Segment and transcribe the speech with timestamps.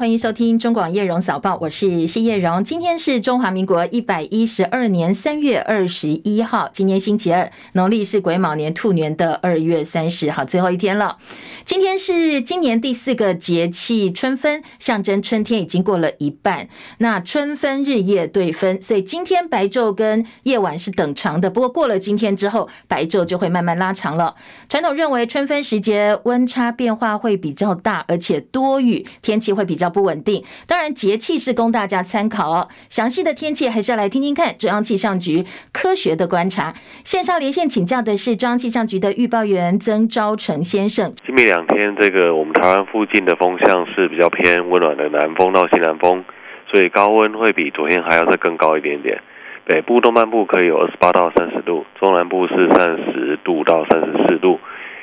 [0.00, 2.64] 欢迎收听中广叶荣早报，我是谢叶荣。
[2.64, 11.18] 今天是中华民国一百一十二年三月二十一号，今天星期二，农历是癸卯年兔年的二月三十号，最后一天了。
[11.66, 16.70] 今天是今年第四个节气春分，象征春天已经过了一半。
[16.96, 21.50] 那春分日夜对分，所以今天白昼跟夜晚是等长的。
[21.50, 24.34] 不过过了今天之后，白昼就会慢慢拉长了。
[24.66, 29.89] 传统认为春分时节温差变化会比较大，而且多雨，天气会比较。
[29.90, 32.68] 不稳定，当然节气是供大家参考哦。
[32.88, 36.72] 详细的天气还是要来听听看中央气象局科学的观察。
[37.04, 41.12] 线上连线请教的是中央气象局的预报员曾昭成先生。
[41.26, 46.24] 今明两天，这个我们台湾附近的风向是比较偏温暖的南风到西南风，
[46.70, 49.20] 所以高温会比昨天还要再更高一点点。
[49.66, 54.58] 北部东半部可以有二十八到三十度，中南部是三十度到三十四度。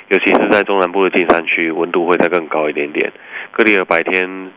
[0.10, 3.12] 尤其是在中南部的近山区，温度会再更高一点点。
[3.58, 4.52] 各地的白天，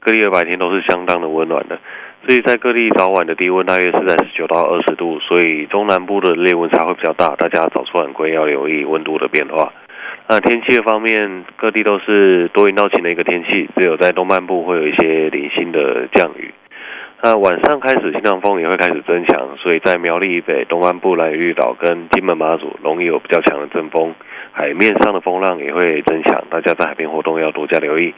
[0.00, 1.78] 各地的白天都是相当的温暖的。
[2.24, 9.70] 所以在各地早晚的低温大约是在十九到二十度，所以中南部的日夜温差会比较大，大家早出晚归要留意温度的变化。
[10.26, 16.54] 那天气的方面，各地都是多云到晴的一个天气，只有在东半部会有一些零星的降雨。
[17.22, 24.14] 那晚上开始，西南风也会开始增强，所以在苗栗以北、东半部、兰屿绿岛跟金门马祖容易有比较强的阵风。
[24.52, 28.14] 海面上的风浪也会增强，大家在海边活动要多加留意。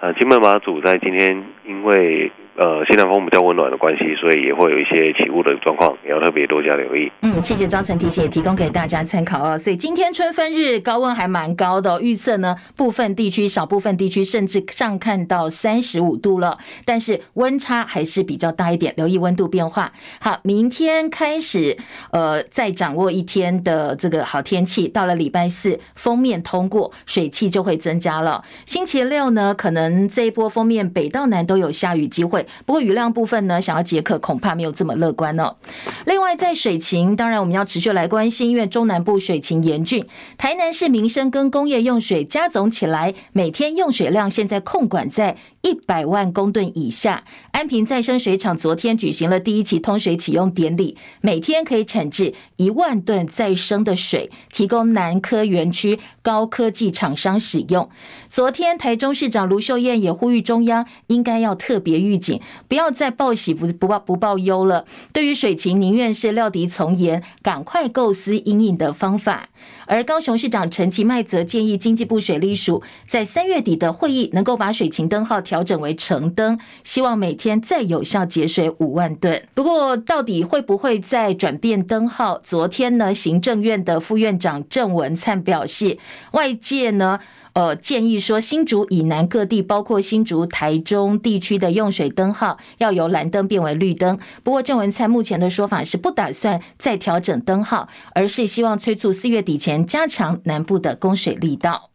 [0.00, 2.30] 呃，金门马祖在今天因为。
[2.58, 7.12] 呃，西南风比较温暖的关系，所以也会有一些起雾的状况，也要特别多加留意。
[7.20, 9.58] 嗯，谢谢张晨提醒，也提供给大家参考哦。
[9.58, 19.92] 所以今天春分日高温还蛮高的，预测呢，部分地区、少部分地区甚至上看到三十五度了，但是温差还是比较大一点，留意温度变化。
[20.18, 21.76] 好，明天开始，
[22.10, 28.42] 呃，再掌握一天的这个好天气，到了礼拜四，封面通过，水汽就会增加了。
[28.64, 32.45] 星期六呢，可能这一波封面北到南都有下雨机会。
[32.64, 35.56] 不过雨量部分呢，想要解渴恐怕没有这么乐观哦。
[36.04, 40.04] 另外，在水情，当然我们要持续来关心，因为中南部水情严峻。
[40.38, 47.24] 台南市民生跟工业用水加总起来，每天用水量现在控管在一百万公吨以下。
[47.52, 57.88] 安平再生水厂昨天举行了第一期通水启用典礼，每天可以产制一万吨再生的水，提供南科园区高科技厂商使用。
[58.36, 62.38] 昨天台中市长卢秀燕也呼吁中央应该要特别预警。
[62.68, 64.84] 不要再报喜不不报不报忧了。
[65.14, 69.48] 对于水情，宁愿是料敌从严，赶快构思因应的方法。
[69.86, 79.42] 而高雄市长陈其迈则建议经济部水利署在三月底的会议能够把水情灯号调整为橙灯，希望每天再有效节水五万吨。
[79.54, 82.38] 不过，到底会不会再转变灯号？
[82.38, 85.98] 昨天呢，行政院的副院长郑文灿表示，
[86.32, 87.20] 外界呢。
[87.56, 94.18] 呃，建议说新竹以南各地，包括新竹、台中地区的用水灯号要由蓝灯变为绿灯。
[94.42, 101.90] 不过郑文灿目前的说法是不打算再调整灯号，而是希望催促四月底前加强南部的供水力道。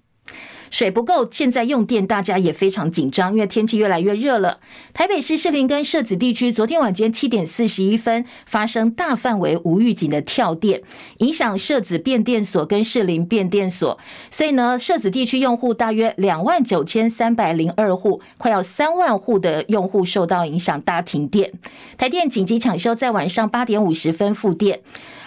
[0.69, 4.61] 水不够，现在用电大家也非常紧张，因为天气越来越热了。
[4.93, 10.81] 台北市士林跟社子地区昨天晚间七点四十一分发生大范围无预警的跳电，
[11.17, 13.99] 影响社子变电所跟士林变电所，
[14.31, 21.51] 所以呢，社子地区用户大约两万九千三百零二户，快要三万户的用户受到影响，大停电。
[21.97, 24.79] 台电紧急抢修，在晚上八点五十分复电。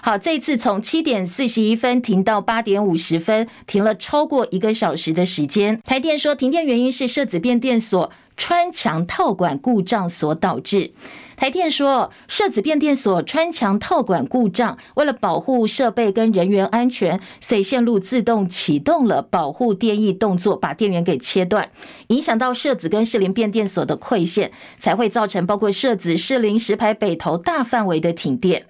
[0.07, 5.81] 好，这次从七点四十一分停到八点五十分，停了超过一个小时的时间。
[5.83, 10.93] 台电说，停电原因是社子变电所穿墙套管故障所导致。
[11.39, 21.71] 台电说，社子变电所穿墙套管故障，为了保护设备跟人员安全，所以线路自动启动了保护电役动作，把电源给切断，
[22.09, 28.67] 影响到社子跟士林变电所的馈线，才会造成包括社子、士林、石牌、北投大范围的停电。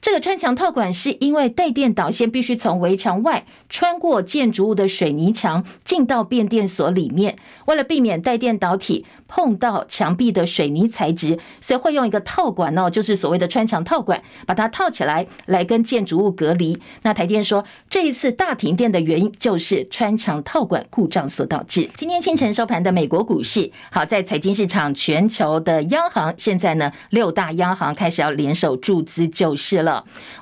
[0.00, 7.36] 这个穿墙套管是因为带电导线必须从围墙外穿过建筑物的水泥墙进到变电所里面，
[7.66, 16.80] 为了避免带电导体碰到墙壁的水泥材质，所以会用一个套管哦，就是所谓的穿墙套管，把它套起来来跟建筑物隔离。
[17.02, 21.86] 那台电说，这一次大停电的原因就是穿墙套管故障所导致。
[21.94, 29.89] 今天清晨收盘的美国股市，好在财经市场，全球的央行现在呢，六大央行开始要联手注资救市了。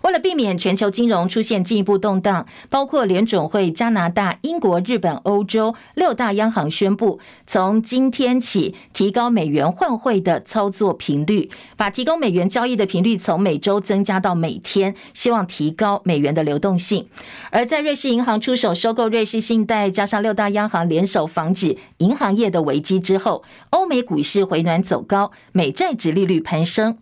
[0.03, 17.09] 为了避免全球金融出现进一步动荡，包括联准会、加拿大、英国、日本、欧洲六大央行宣布，从今天起提高美元换汇的操作频率，把提供美元交易的频率从每周增加到每天，希望提高美元的流动性。
[17.51, 26.99] 而在瑞士银行出手收购瑞士信贷，加上六大央行联手防止银行业的危机之后，欧美股市回暖走高，美债殖利率攀升，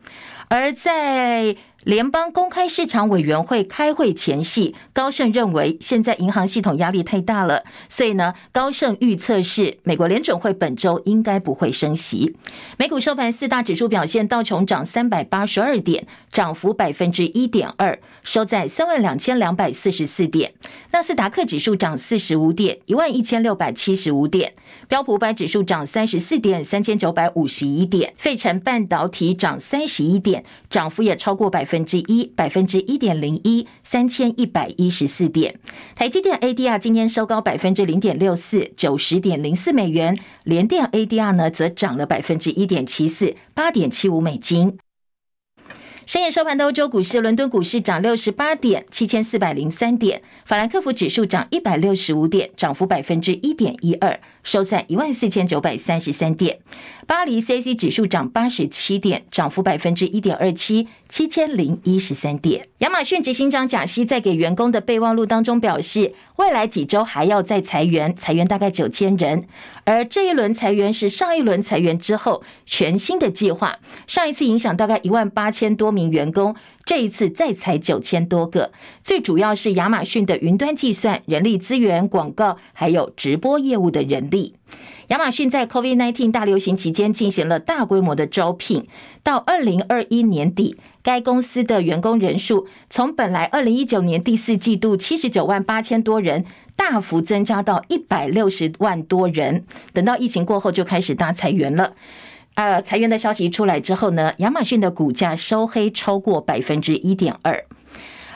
[0.48, 1.56] 而在。
[1.86, 12.34] 联邦公开市场委员会开会前夕，高盛认为现在银行系统压力太大了，所以呢，高盛预测是美国联准会本周应该不会升息。
[12.76, 20.54] 美股收盘四大指数表现，道琼涨三百八十二点，涨幅百分之一点二，收在三万两千两百四十四点。
[20.90, 24.54] 纳斯达克指数涨四十五点，一万一千六百七十五点。
[24.88, 28.12] 标普五百指数涨三十四点，三千九百五十一点。
[28.16, 31.75] 费城半导体涨三十一点，涨幅也超过百分。
[31.76, 35.61] 分之一，百分之一点零一，三千一百一十四点。
[35.94, 40.19] 台积电 ADR 今天收高百分之零点六四，九十点零四美元。
[40.44, 44.78] 联电 ADR 呢，则涨了百分之一点七四，八点七五美金。
[46.06, 56.60] 深夜收盘的欧洲股市，伦敦股市涨六十八点，七千四百零三点；法兰克福指数涨一百六十五点，涨幅百分之一点一二，收在一万四千九百三十三点。
[57.06, 62.69] 巴黎 CAC 指数涨八十七点，涨幅百分之一点二七，七千零一十三点。
[62.78, 69.46] 亚马逊执行长贾西在给员工的备忘录当中表示，未来几周还要再裁员，裁员大概九千人。
[69.84, 76.54] 而这一轮裁员是上一轮裁员之后全新的计划，上一次影响大概一万八千多名员工，
[76.86, 78.70] 这一次再裁九千多个，
[79.02, 84.54] 最主要是亚马逊的云端计算、人力资源、广告还有直播业务的人力。
[85.08, 88.86] 亚马逊在 COVID-19 大流行期间进行了大规模的招聘，
[89.24, 96.44] 到二零二一年底，该公司的员工人数从本来二零一九年第四季度七十九万八千多人，
[96.76, 99.64] 大幅增加到一百六十万多人。
[99.92, 101.94] 等到疫情过后，就开始大裁员了。
[102.56, 107.64] 呃，裁员的消息出来之后呢，亚马逊的股价收黑超过百分之一点二。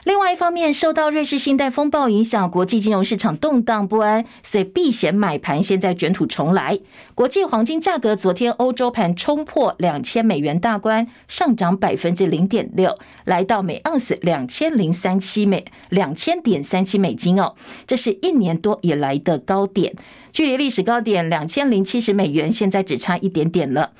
[0.04, 6.78] 另外一方面，受到瑞士信贷风暴影响，国际金融市场动荡不安，所以避险买盘现在卷土重来。
[7.14, 17.54] 国际黄金价格昨天欧洲盘冲破两千美元大关，上涨百分之零点六，来到每盎司两千零三七美两千点三七美金哦，
[17.86, 19.94] 这是一年多以来的高点，
[20.32, 23.90] 距离历史高点两千零七十美元现在只差一点点了。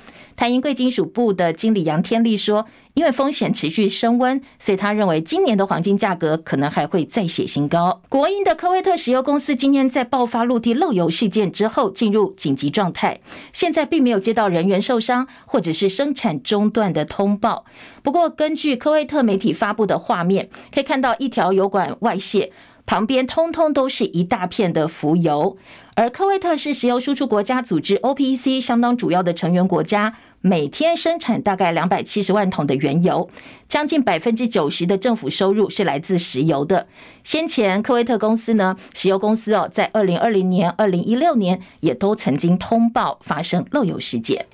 [0.41, 2.65] 台银贵金属部的经理杨天利说
[2.95, 13.21] ：“因为风险持续升温，所以他认为今年的黄金价格可能还会再写新高。”国营的科威特石油公司今天在爆发陆地漏油事件之后进入紧急状态，
[13.53, 17.65] 现在并没有接到人员受伤或者是生产中断的通报。
[18.01, 22.51] 不过，根据科威特媒体发布的画面，可以看到一条油管外泄。
[22.91, 25.55] 旁边通通都是一大片的浮油，
[25.95, 33.29] 而科威特是石油输出国家组织 OPEC 相当主要的成员国家，每天生产大概两百七十万桶的原油，
[33.69, 36.85] 将近百分之九十的政府收入是来自石油的。
[37.23, 44.47] 先前科威特公司呢，石油公司哦，在二零二零年、二零一六年也都曾经通报发生漏油事件。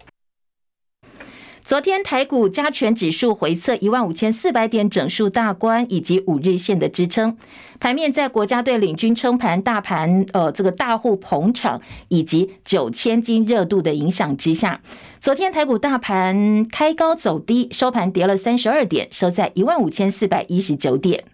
[1.68, 7.36] 昨天台股加权指数回测一万五千四百点整数大关，以及五日线的支撑。
[7.78, 14.80] 盘面在国家队领军撑盘、大盘呃这个大户捧场以及九千金热度的影响之下，
[15.20, 21.26] 昨天台股大盘开高走低，收盘跌了三十二点，收在一万五千四百一十九点。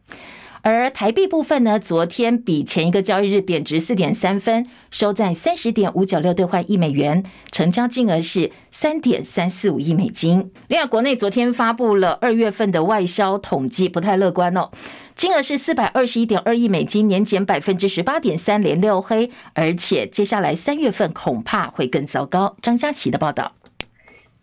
[0.63, 10.49] 而台币部分呢，昨天比前一个交易日贬值四点三分，收在三十点五九六兑换一美元，成交金额是三点三四五亿美金。
[10.69, 14.69] 另外，国内昨天发布了二月份的外销统计，不太乐观哦，
[15.17, 22.55] 金额是四百二十一点二亿美金，年减百分之十八点三，连六黑，而且接下来三月份恐怕会更糟糕。
[22.61, 23.51] 张佳琪的报道。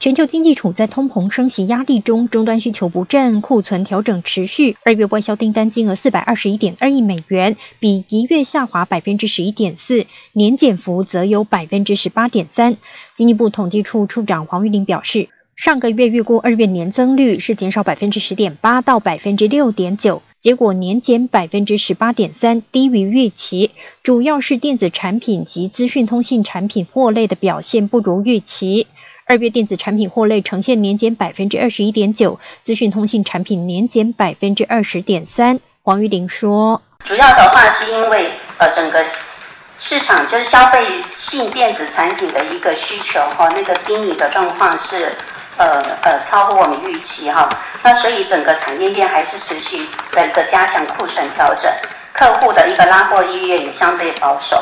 [0.00, 4.75] 全球经济处在通膨升息压力中，终端需求不振，库存调整持续。
[4.83, 12.78] 二月外销订单金额四百二十一点二亿美元，比一月下滑百分之十一点四，年减幅则有百分之十八点三。
[13.14, 23.71] 经济部统计处处长黄玉玲表示，上个月预估二月年增率是减少百分之十点八到百分之六点九，结果年减百分之十八点三，低于预期，
[24.02, 28.87] 主要是电子产品及资讯通信产品货类的表现不如预期。
[29.30, 35.60] 二月电子产品货类呈现年减百分之二十一点九，资讯通信产品年减百分之二十点三。
[35.84, 39.06] 黄玉玲说：“主要的话是因为呃整个
[39.78, 45.12] 市场就是消费性电子产品的一个需求和，那个低迷的状况是
[45.58, 47.49] 呃呃超乎我们预期哈。
[47.84, 51.70] 那所以整个产业链还是持续的一个加强库存调整，
[52.12, 54.60] 客户的一个拉货意愿也相对保守。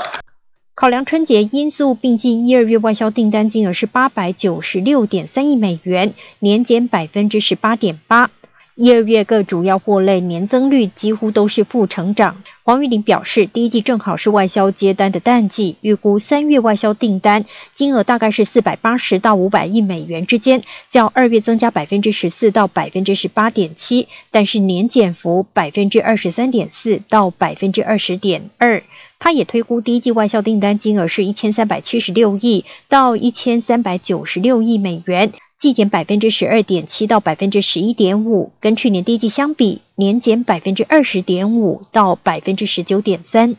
[0.80, 8.30] 考量春节因素，并计一二月外销订单金额是八百九十六点三亿美元，年减百分之十八点八。
[8.76, 12.44] 一二月各主要货类年增率几乎都是负成长。
[12.62, 17.44] 黄玉玲表示，第一季正好是外销接单的淡季，预估三月外销订单
[17.74, 28.80] 金额大概是四百八十到五百亿美元之间，较二月增加百分之十四到百分之十八点七，但是年减幅百分之二十三点四到百分之二十点二。
[29.18, 35.32] 他也推估第一季外销订单金额是一千三百七十六亿到一千三百九十六亿美元。
[35.58, 43.56] 季减百分之十二点七到百分之十一点五，跟去年第一季相比，年减百分之二十点五到百分之十九点三。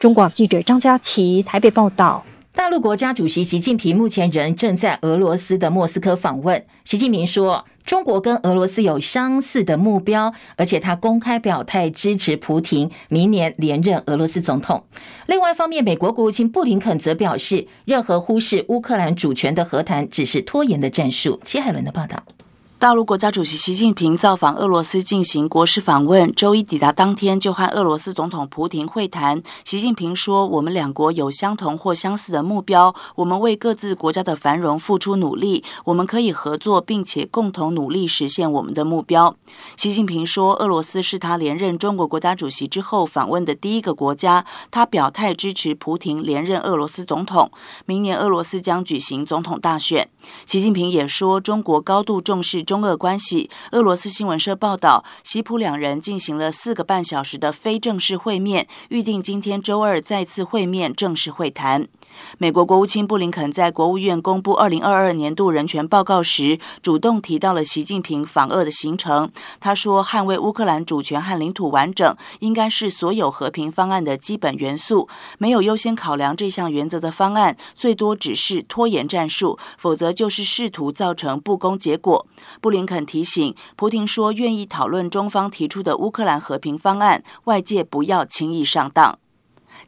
[0.00, 2.24] 中广记者张佳琪台北报道。
[2.52, 6.66] 大陆国家主席习近平目前仍正在俄罗斯的莫斯科访问。
[6.84, 14.84] 习近平说，中国跟俄罗斯有相似的目标，而且他公开表态支持普廷明年连任俄罗斯总统。
[15.26, 21.40] 另外一方面，美国国务卿布林肯则表示，任何忽视乌克兰主权的和谈只是拖延的战术。
[21.44, 22.22] 齐海伦的报道。
[22.82, 29.40] 大陆国家主席习近平造访俄罗斯进行国事访问，周一抵达当天就和俄罗斯总统普廷会谈。
[29.64, 39.36] 习近平说：“我们两国有相同或相似的目标，我们为各自国家的繁荣付出努力，我们可以合作，并且共同努力实现我们的目标。”
[39.78, 47.52] 习近平说：“俄罗斯是他连任中国国家主席之后访问的第一个国家，他表态支持普廷连任俄罗斯总统。
[47.86, 50.10] 明年俄罗斯将举行总统大选。”
[50.44, 61.86] 习近平也说：“中国高度重视。”中俄关系，俄罗斯新闻社报道，习普两人进行了四个半小时的非正式会面，预定今天周二再次会面正式会谈。
[62.38, 69.30] 美国国务卿布林肯在国务院公布二零二二年度人权报告时，主动提到了习近平访俄的行程。
[69.60, 75.08] 他说：“捍卫乌克兰主权和领土完整，应该是所有和平方案的基本元素。
[75.38, 82.26] 没有优先考量这项原则的方案，最多只是拖延战术，否则就是试图造成不公结果。”
[82.62, 89.18] 布林肯提醒普廷说：“愿意讨论中方提出的乌克兰和平方案，外界不要轻易上当。”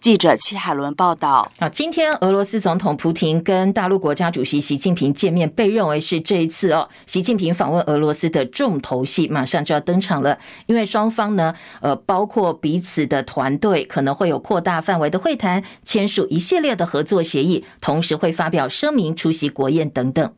[0.05, 1.51] 记者戚海伦报道。
[1.59, 10.39] 啊，今天俄罗斯总统普廷跟大陆国家主席习近平见面，被认为是这一次哦，习近平访问俄罗斯的重头戏，马上就要登场了。
[10.67, 20.35] 因为双方呢，呃，包括彼此的团队，可能会有扩大范围的会谈，签署一系列的合作协议，同时会发表声明，出席国宴等等。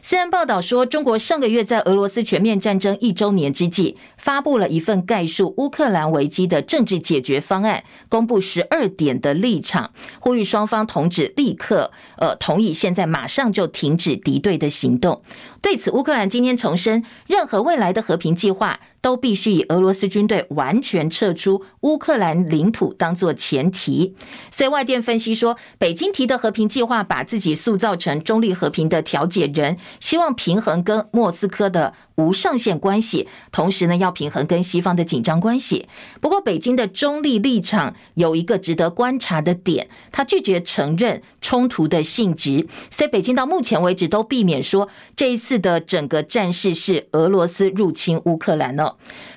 [0.00, 15.22] CNN 报道说，中国上个月在俄罗斯全面战争一周年之际，发布了一份概述乌克兰危机的政治解决方案，公布十二点的立场，呼吁双方同志立刻呃同意，现在马上就停止敌对的行动。
[15.62, 24.14] 对此，乌克兰今天重申，任何未来的和平计划都必须以俄罗斯军队完全撤出乌克兰领土当作前提。
[24.50, 35.88] 所以外电分析说，北京提的和平计划把自己塑造成中立和平的调解人，希望平衡跟莫斯科的无上限关系，同时呢，要平衡跟西方的紧张关系。
[36.20, 42.66] 不过，北京的中立立场有一个值得观察的点，他拒绝承认冲突的性质。
[42.90, 48.78] 所以，北京到目前为止都避免说这一次的整个战事是俄罗斯入侵乌克兰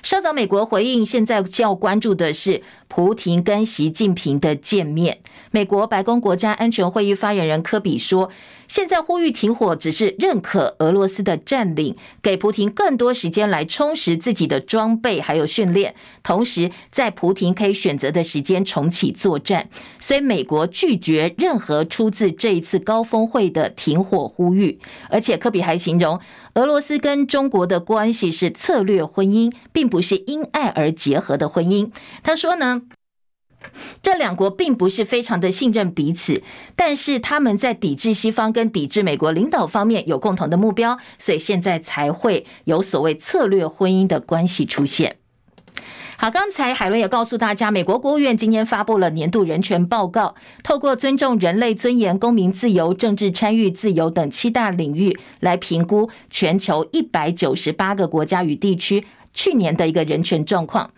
[0.02, 5.18] 稍早，美国回应，现在较关注的是普廷跟习近平的见面。
[5.50, 8.30] 美国白宫国家安全会议发言人科比说。
[8.72, 19.68] 现在呼吁停火，只是认可俄罗斯的占领，给普廷更多时间来充实自己的装备还有训练，同时在普廷可以选择的时间重启作战。
[20.00, 24.78] 所以美国拒绝任何出自这一次高峰会的停火呼吁，
[25.10, 26.18] 而且科比还形容
[26.54, 31.90] 俄罗斯跟中国的关系是策略婚姻，并不是因爱而结合的婚姻。
[32.22, 32.80] 他说呢。
[34.02, 36.42] 这两国并不是非常的信任彼此，
[36.76, 45.16] 但是他们在抵制西方跟抵制美国领导方面有共同的目标，所以现在才会有所谓策略婚姻的关系出现。
[46.18, 59.04] 好，刚才海伦也告诉大家，美国国务院今天发布了年度人权报告，透过尊重人类尊严、公民自由、政治参与自由等七大领域来评估全球一百九十八个国家与地区。
[59.34, 60.90] 去年的一个人权状况，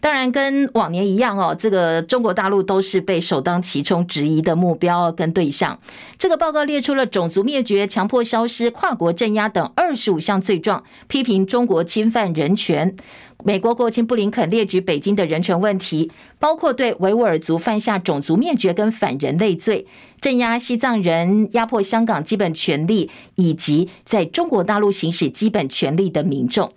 [0.00, 5.78] 当然跟往年一样哦，这个中国大陆都是被首当其冲质疑的目标跟对象。
[6.16, 12.96] 这个报告列出了种族灭绝、强迫消失、跨国镇压等二十五项罪状，批评中国侵犯人权。
[13.42, 19.86] 美国国务卿布林肯列举北京的人权问题，包括对维吾尔族犯下种族灭绝跟反人类罪，
[20.20, 26.70] 镇压西藏人、压迫香港基本权利，以及在中国大陆行使基本权利的民众。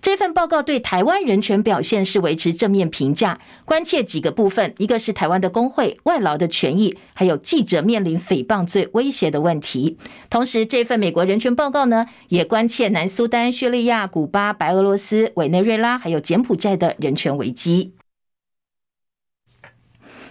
[0.00, 9.98] 这份报告对台湾人权表现是维持正面评价，关切几个部分，一个是台湾的工会、外劳的权益，还有记者面临诽谤罪威胁的问题。
[10.30, 17.92] 同时，这份美国人权报告呢，也关切南苏丹、叙利亚、古巴、白俄罗斯、委内瑞拉还有柬埔寨的人权危机。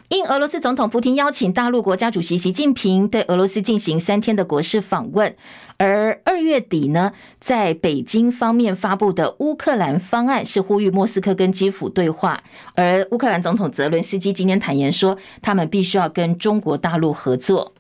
[0.10, 5.36] 应俄罗斯总统普京邀请，大陆国家主席习近平对俄罗斯进行三天的国事访问。
[5.76, 7.12] 而二月底呢，
[7.42, 12.42] 在北京方面发布的乌克兰方案是呼吁莫斯科跟基辅对话。
[12.74, 17.74] 而乌克兰总统泽伦斯基今天坦言说，他们必须要跟中国大陆合作。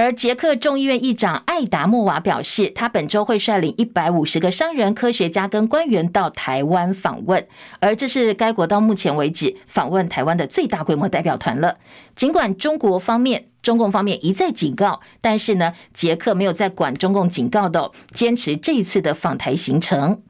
[0.00, 7.44] 而捷克众议院议长艾达莫瓦表示，他本周会率领一百五十个商人、科学家跟官员到台湾访问，
[7.80, 11.78] 而这是该国到目前为止访问台湾的最大规模代表团了。
[12.14, 20.22] 尽管中国方面、中共方面一再警告，但是呢，捷克没有在管中共警告的，坚持这一次的访台行程。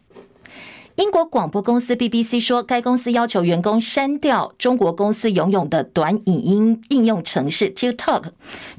[0.98, 8.24] 英国广播公司 BBC 说，该公司要求员工删掉中国公司拥有的短影音应用程式 TikTok，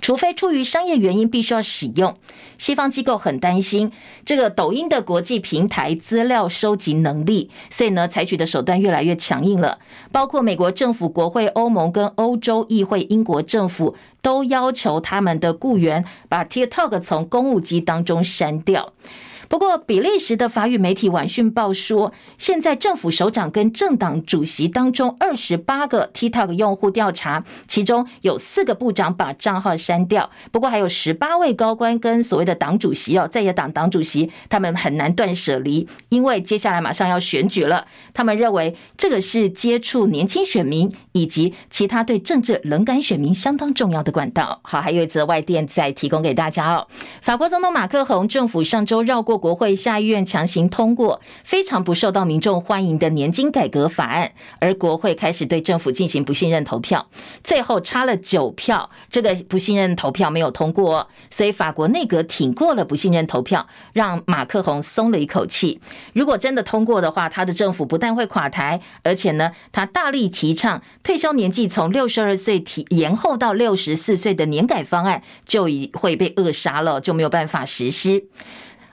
[0.01, 2.17] 除非出于商业原因必须要使用。
[2.57, 3.93] 西方机构很担心
[4.25, 9.79] 这个抖音的国际平台资料收集能力，所以呢，采取的手段越来越强硬了。
[10.11, 18.91] 包括美国政府、国会、欧盟跟欧洲议会、英国政府都要求他们的雇员把 TikTok 从公务机当中删掉。
[19.49, 30.29] 不过，比利时的法语媒体《晚讯报》说，现在政府首长跟政党主席当中二十八个 TikTok 用户调查，其中有四个部长把账号删掉。
[30.51, 37.87] 不过，还有十八位高官跟所谓的党主席哦，在野党党主席，他们很难断舍离，因为接下来马上要选举了。
[38.13, 44.59] 他们认为这个是接触年轻选民以及其他对政治冷感选民相当重要的管道。
[44.61, 46.85] 好，还有一则外电再提供给大家哦。
[47.19, 49.38] 法国总统马克宏政府上周绕过。
[49.39, 57.07] 国会下议院强行通过非常不受到民众欢迎的年金改革法案，而国会开始对政府进行不信任投票，
[57.43, 65.79] 最后差了九票，这个不信任投票没有通过，所以法国内阁挺过了不信任投票，让马克宏松了一口气。
[66.13, 78.25] 如果真的通过的话，他的政府不但会垮台，而且呢，他大力提倡退休年纪从六十二岁提延后到六十四岁的年改方案，就已会被扼杀了，就没有办法实施。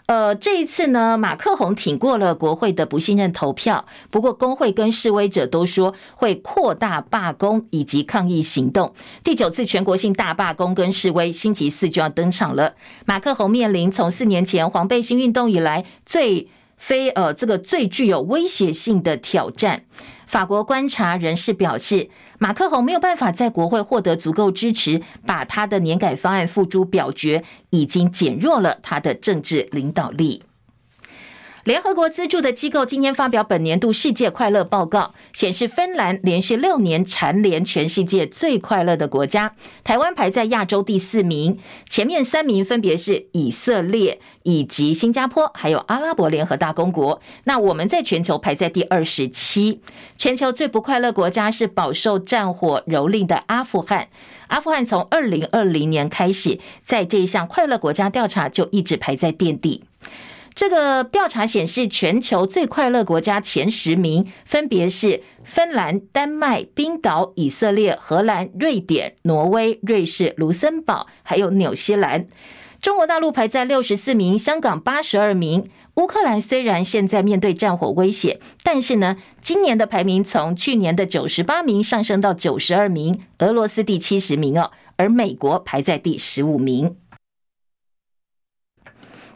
[0.06, 3.84] 呃，这一次呢，马克宏挺过了国会的不信任投票。
[4.08, 8.94] 不过，工会跟示威者都说会扩大罢工以及抗议行动。
[9.24, 12.74] 第九次全国性大罢工跟示威，星期四就要登场了。
[13.04, 19.84] 马克宏面临从四年前黄背心运动以来最非呃这个最具有威胁性的挑战。
[20.26, 30.42] 法国观察人士表示，马克宏没有办法在国会获得足够支持，把他的年改方案付诸表决，已经减弱了他的政治领导力。
[31.66, 39.50] 联合国资助的机构今天发表本年度世界快乐报告，显示芬兰连续六年蝉联全世界最快乐的国家，
[39.82, 47.20] 台湾排在亚洲第四名，前面三名分别是以色列以及新加坡，还有阿拉伯联合大公国。
[47.42, 49.80] 那我们在全球排在第二十七，
[50.16, 54.06] 全球最不快乐国家是饱受战火蹂躏的阿富汗，
[54.46, 59.82] 阿富汗从二零二零年开始，在这一项快乐国家调查就一直排在垫底。
[60.56, 72.26] 这个调查显示，全球最快乐国家前十名分别是芬兰、丹麦、冰岛、以色列、荷兰、瑞典、挪威、瑞士、卢森堡，还有纽西兰。
[72.80, 75.68] 中国大陆排在六十四名，香港八十二名。
[75.96, 83.20] 乌克兰虽然现在面对战火威胁，但是呢，今年的排名从去年的九十八名上升到九十二名。
[83.40, 86.96] 俄罗斯第七十名哦，而美国排在第十五名。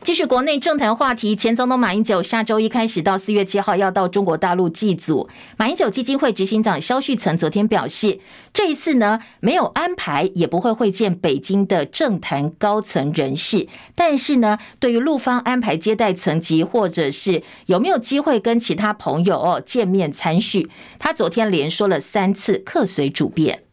[0.02, 5.28] 继续国内政坛话题，前总统马英九下周一开始到四月七号要到中国大陆祭祖。
[5.58, 8.18] 马英九基金会执行长萧旭曾昨天表示，
[8.50, 13.68] 这一次呢没有安排，也不会会见北京的政坛高层人士。
[13.94, 23.64] 但是呢，对于陆方安排接待层级，或者是有没有机会跟其他朋友哦见面参叙，他昨天连说了三次客随主便。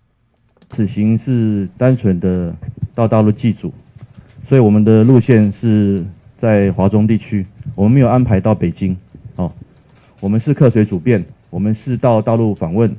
[0.68, 2.54] 此行是单纯的
[2.94, 3.74] 到大陆祭祖，
[4.50, 6.06] 所以我们的路线是。
[6.40, 7.46] 在华中地区，
[7.76, 8.96] 我们没有安排到北京，
[9.36, 9.52] 哦，
[10.20, 12.96] 我们是客随主便，我们是到大陆访问，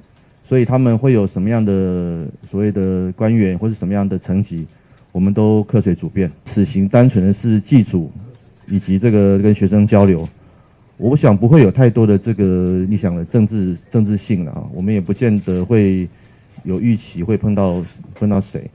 [0.48, 4.66] 所以他们会有什么样的所谓的官员或是什么样的层级，
[5.12, 6.30] 我们都客随主便。
[6.46, 8.10] 此行单纯的是祭祖，
[8.66, 10.28] 以及这个跟学生交流，
[10.96, 16.08] 我想不会有太多的这个你想的政治政治性了啊，我们也不见得会
[16.64, 17.82] 有预期会碰到
[18.14, 18.68] 碰到谁。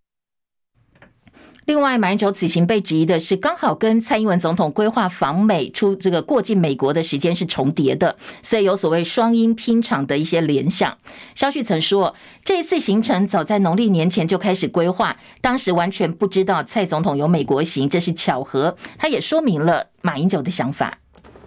[1.66, 10.98] 另外，马英九此行被质疑的是，刚好跟蔡英文总统规划访美出这个过境美国的时间是重叠的，所以有所谓双英拼场的一些联想。
[11.36, 18.76] 萧旭曾说，这一次行程早在农历年前就开始规划，当时完全不知道蔡总统有美国行，这是巧合。
[18.98, 20.98] 他也说明了马英九的想法。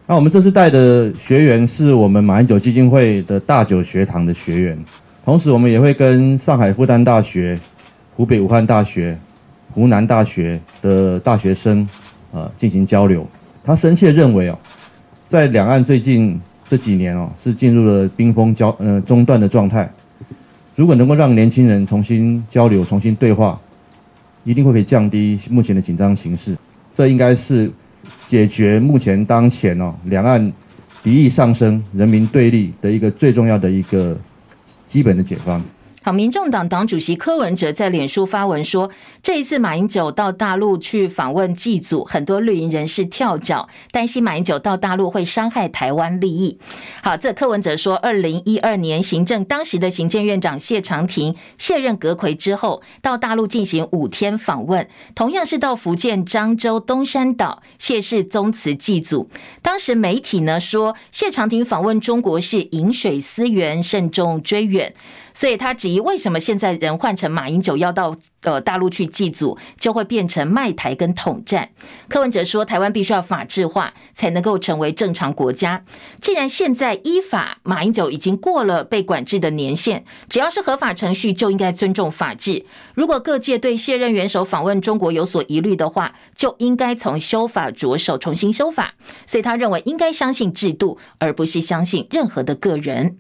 [0.07, 4.85] 那我们这次带的学员是我们马英九基金会的大九学堂的学员，
[5.27, 7.59] 同时我们也会跟上海复旦大学、
[8.15, 9.19] 湖北武汉大学。
[9.77, 11.87] 湖南大学的大学生，
[12.33, 13.29] 呃，进行交流。
[13.63, 14.59] 他深切认为哦，
[15.29, 19.93] 在两岸最近这几年哦，是进入了冰封交呃中断的状态。
[20.77, 23.61] 如果能够让年轻人重新交流、重新对话，
[24.45, 26.57] 一定会可以降低目前的紧张形势。
[26.97, 27.71] 这应该是
[28.29, 30.51] 解决目前当前哦两岸
[31.03, 34.17] 敌意上升、人民对立的一个最重要的一个
[34.89, 35.63] 基本的解方。
[36.07, 38.89] 好，民众党党主席柯文哲在脸书发文说，
[39.25, 46.61] 这一次马英九到大陆去访问祭祖，很多绿营人士跳脚，担心马英九到大陆会伤害台湾利益。
[47.03, 59.29] 好，这柯文哲说，二零一二年行政当时的行政院长谢长廷卸任阁揆之后，到大陆进行五天访问，同样是到福建漳州东山岛谢氏宗祠祭祖。
[59.61, 64.95] 当时媒体呢说，谢长廷访问中国是饮水思源，慎重追远。
[65.37, 71.69] 所以他质疑为什么现在人换成马英九要到呃大陆去祭祖，就会变成卖台跟统战。
[72.09, 75.85] 柯文哲说，台湾必须要法治化，才能够成为正常国家。
[76.23, 82.65] 既然现在依法，马英九已经过了被管制的年限，只要是合法程序，就应该尊重法治。
[82.95, 88.95] 如果各界对卸任元首访问中国有所疑虑的话，就应该从修法着手，重新修法。
[89.27, 93.19] 所以他认为应该相信制度，而不是相信任何的个人。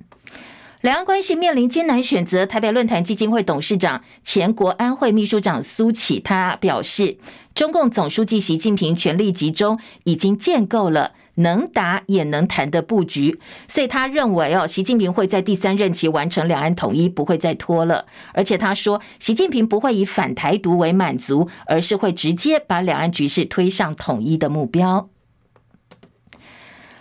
[0.83, 7.17] 两岸关系面临艰难选择，台北论坛基金会董事长、前国安会秘书长苏起他表示，
[7.55, 18.05] 中共总书记习近平权力集中，已经建构了能打也能谈的布局，所以他认为哦，习近平会在第三任期完成两岸统一，不会再拖了。
[18.35, 25.09] 而且他说，习近平不会以反台独为满足，而是会直接把两岸局势推向统一的目标。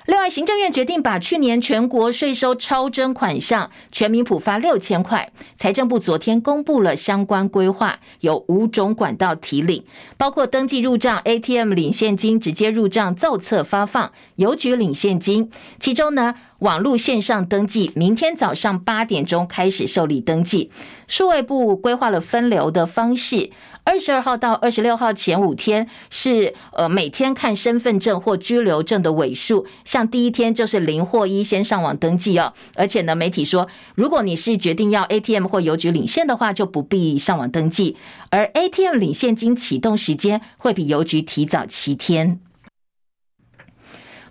[0.07, 5.31] 另外，行政院决定把去年全国税收超征款项全民普发六千块。
[5.57, 9.83] 财政部昨天公布了相关规划，有五种管道提领，
[10.15, 15.49] 包括登记入账、ATM 领现金、直接入账、造册发放、邮局领现金。
[15.79, 20.69] 其中呢，网络线上登记，明天早上八点钟开始受理登记。
[21.07, 23.49] 数位部规划了分流的方式。
[23.85, 32.51] 二十二号到二十六号前五天是呃每天看身份证或居留证的尾数，像第一天就是零或一，先上网登记哦。
[32.73, 37.95] 而且呢，媒体说，如果你是决定要 ATM 或邮局领现的话，就不必上网登记。
[38.31, 42.39] 而 ATM 领现金启动时间会比邮局提早七天。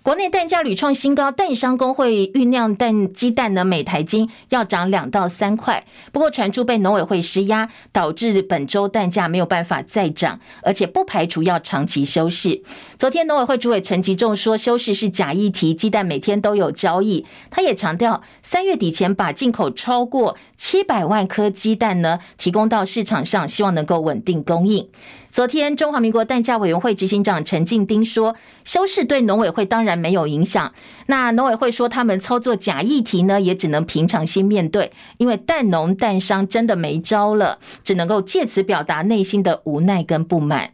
[0.05, 5.83] 国内蛋价屡创新高，蛋商工会酝酿蛋鸡蛋呢，每台斤要涨两到三块。
[6.11, 12.61] 不过传出被农委会施压，导致本周蛋价没有办法再涨，而且不排除要长期休市。
[12.99, 17.25] 昨天农委会主委陈吉仲说，休市是假议题，鸡蛋每天都有交易。
[17.49, 24.87] 他也强调，三月底前把进口超过七百万颗鸡蛋呢提供到市场上，希望能够稳定供应。
[25.35, 30.71] 昨天，中华民国蛋价委员会执行长陈进丁说，休市对农委会当然没有影响。
[31.07, 40.71] 那农委会说，他们操作假议题呢，也只能平常心面对，因为蛋农蛋商真的没招了，只能够借此表达内心的无奈跟不满。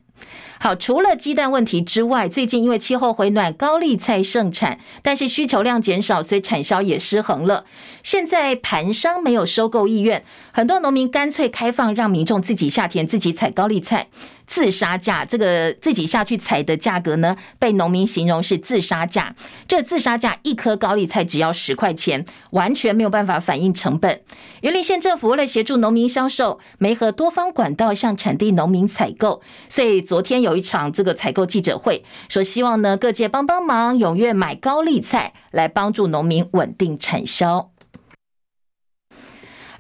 [0.60, 7.65] 好，除了鸡蛋问题之外，最近因为气候回暖，高丽菜盛产，但是需求量减少，所以产销也失衡了。
[8.04, 14.08] 现在盘商没有收购意愿，很多农民干脆开放让民众自己下田自己采高丽菜。
[14.48, 19.34] 自杀价，这个自己下去采的价格呢，被农民形容是自杀价。
[19.66, 24.22] 这自杀价一颗高丽菜只要十块钱，完全没有办法反映成本。
[24.60, 37.71] 云林县政府为了协助农民销售，媒合多方管道向产地农民采购，所以昨天有一场这个采购记者会，说希望呢各界帮帮忙，踊跃买高丽菜，来帮助农民稳定产销。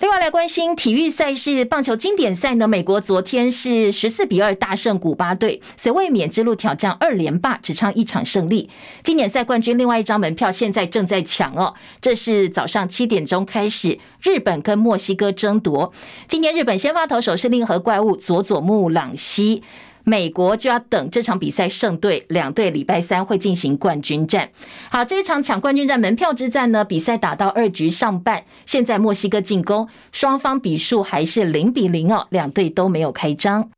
[0.01, 8.67] 另外来关心体育赛事，棒球经典赛呢，美国昨天是十四比二大胜古巴队，所以卫冕之路挑战二连霸，只差一场胜利。
[9.03, 15.93] 经典赛冠军另外一张门票现在正在抢哦，这是早上七点钟开始，日本跟墨西哥争夺。
[16.27, 19.61] 今年日本先发投手是令和怪物佐佐木朗希。
[20.11, 24.49] 美国就要等这场比赛胜队，两队礼拜三会进行冠军战。
[24.89, 33.69] 好，这一场抢冠军战门票之战呢，比赛打到二局上半，现在墨西哥进攻，双方比数还是零比零哦，两队都没有开张。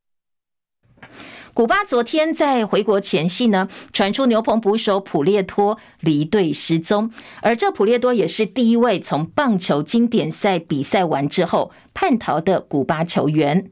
[1.55, 7.11] 古巴昨天在回国前夕呢，传出牛棚捕手普列托离队失踪，
[7.43, 13.69] 而这普列多也是第一位从棒球经典赛比赛完之后叛逃的古巴球员。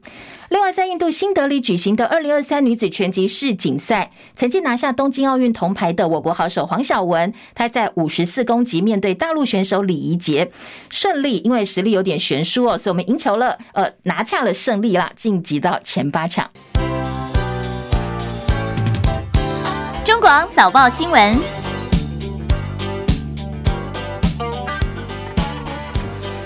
[0.48, 10.52] 另外，在印度新德里举行的二零二三女子拳击世锦赛，曾经拿下东京奥运铜牌的我国好手黄晓雯，她在五十四公级面对大陆选手李怡洁，
[10.88, 16.48] 胜利，因为实力有点悬殊哦，所以我们赢球了，呃，拿下了胜利啦，晋级到前八强。
[20.22, 21.61] 广早报新闻。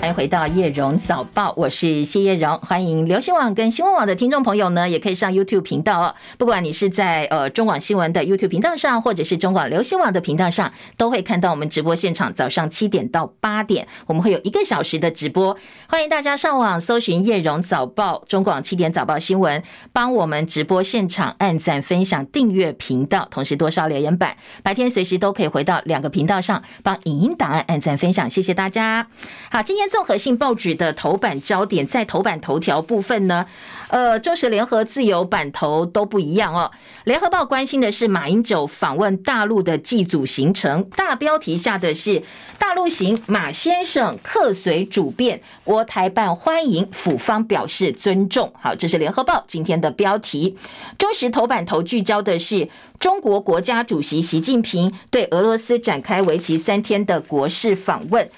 [0.07, 2.57] 欢迎回到叶荣早报，我是谢叶荣。
[2.59, 6.15] 欢迎流行网跟新闻网的听众朋友呢，也可以上 YouTube 频道哦。
[6.37, 12.33] 不管你是在呃中广新闻的 YouTube 频道上，或者是中广流行网的频道上，都会看到我们直播现场。
[12.33, 15.57] 早上七点到八点，我们会有一个小时的直播。
[15.89, 24.37] 欢迎大家上网搜寻叶荣早报、中广七点早报新闻，帮我们直播现场按赞、分享、订阅频道，同时多刷留言板。
[24.63, 28.29] 白天随时都可以回到两个频道上，帮影音档案按赞、分享。
[28.29, 29.05] 谢谢大家。
[29.51, 29.85] 好，今天。
[29.97, 33.43] 综合性报纸的头版焦点，在头版头条部分呢，
[33.89, 36.69] 呃，中时联合自由版头都不一样哦。
[37.05, 42.21] 联合报关心的是马英九访问大陆的祭祖行程，大标题下的是
[42.59, 48.53] 大陆行，马先生客随主便，国台办欢迎，府方表示尊重。
[48.61, 50.55] 好，这是联合报今天的标题。
[50.99, 58.29] 中时头版头聚焦的是中国国家主席习近平对俄罗斯展开为期三天的国事访问。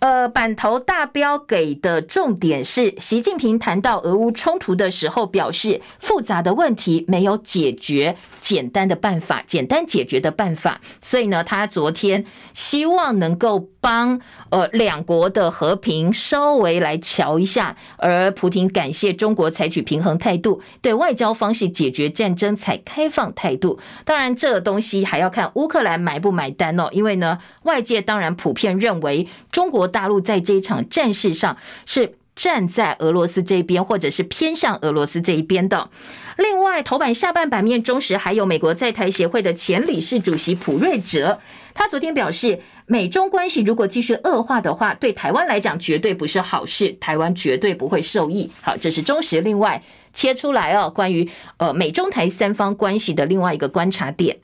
[0.00, 10.80] 呃，版头大标给的重点是，习近平谈到俄乌冲突的时候，表示复杂的问题没有解决简单的办法，简单解决的办法。
[11.02, 23.80] 所以呢，他昨天希望能够帮呃两国的和平稍微来瞧一下，而普廷感谢中国采取平衡态度，对外交方式解决战争采开放态度。
[24.04, 29.88] 当然，这个东西还要看乌克兰买不买单哦，因为呢，外界当然普遍认为中国。
[29.88, 35.90] 大陆在这一场战事上是站在俄罗斯这边，或者是偏向俄罗斯这一边的。
[36.36, 41.40] 另外，头版下半版面中时还有美国在台协会的前理事主席普瑞哲，
[41.74, 48.52] 他昨天表示，美中关系如果继续恶化的话，对台湾来讲绝对不是好事，台湾绝对不会受益。
[48.62, 49.82] 好，这是中时另外
[50.14, 54.38] 切出来哦，关于呃美中台三方关系的另外一个观察点。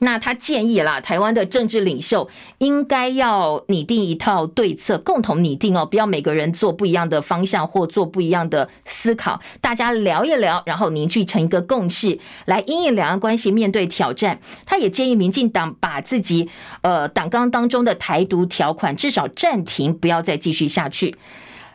[0.00, 2.28] 那他建议啦，台湾的政治领袖
[2.58, 14.38] 应该要拟定一套对策，共同拟定哦，不要每个人做不一样的方向或做不一样的思考，大家聊一聊，然后凝聚成一个共识，来因应两岸关系面对挑战。
[14.66, 16.50] 他也建议民进党把自己
[16.82, 21.16] 呃党纲当中的台独条款至少暂停，不要再继续下去。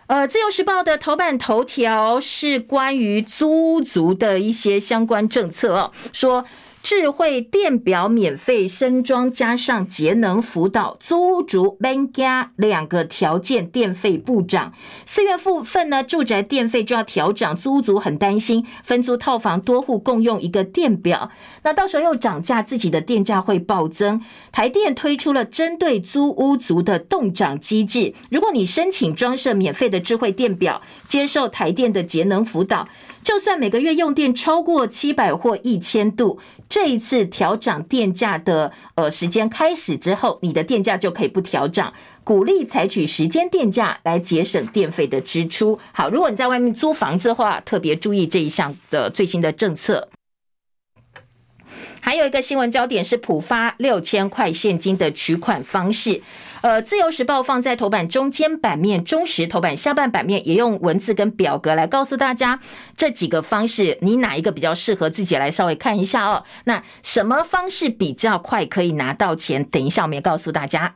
[0.05, 6.45] 呃，自由时报的头版头条是关于租族的一些相关政策哦，说。
[6.83, 14.73] 智慧电表免费升装，加上节能辅导，租屋族免加两个条件，电费不涨。
[15.05, 21.29] 四月份呢，住宅电费就要调涨，租屋族很担心，分租套房多户共用一个电表，
[21.63, 24.19] 那到时候又涨价，自己的电价会暴增。
[24.51, 32.87] 台电推出了针对租屋族的冻涨机制，如果你申请装设免费的智慧电表，接受台电的节能辅导。
[33.23, 45.79] 就算每个月用电超过七百或一千度，这一次调涨电价的呃时间开始之后，你的电价就可以不调涨，鼓励采取时间电价来节省电费的支出。
[45.91, 50.09] 好，如果你在外面租房子的话，特别注意这一项的最新的政策。
[52.03, 56.23] 还有一个新闻焦点是普发六千块现金的取款方式。
[56.61, 62.59] 呃，自由时报放在头版中间版面，中时头版下半版面也用文字跟表格来告诉大家
[62.95, 66.43] 这几个方式，你哪一个比较适合自己来稍微看一下哦。
[66.65, 69.63] 那什么方式比较快可以拿到钱？
[69.63, 70.93] 等一下我们也告诉大家。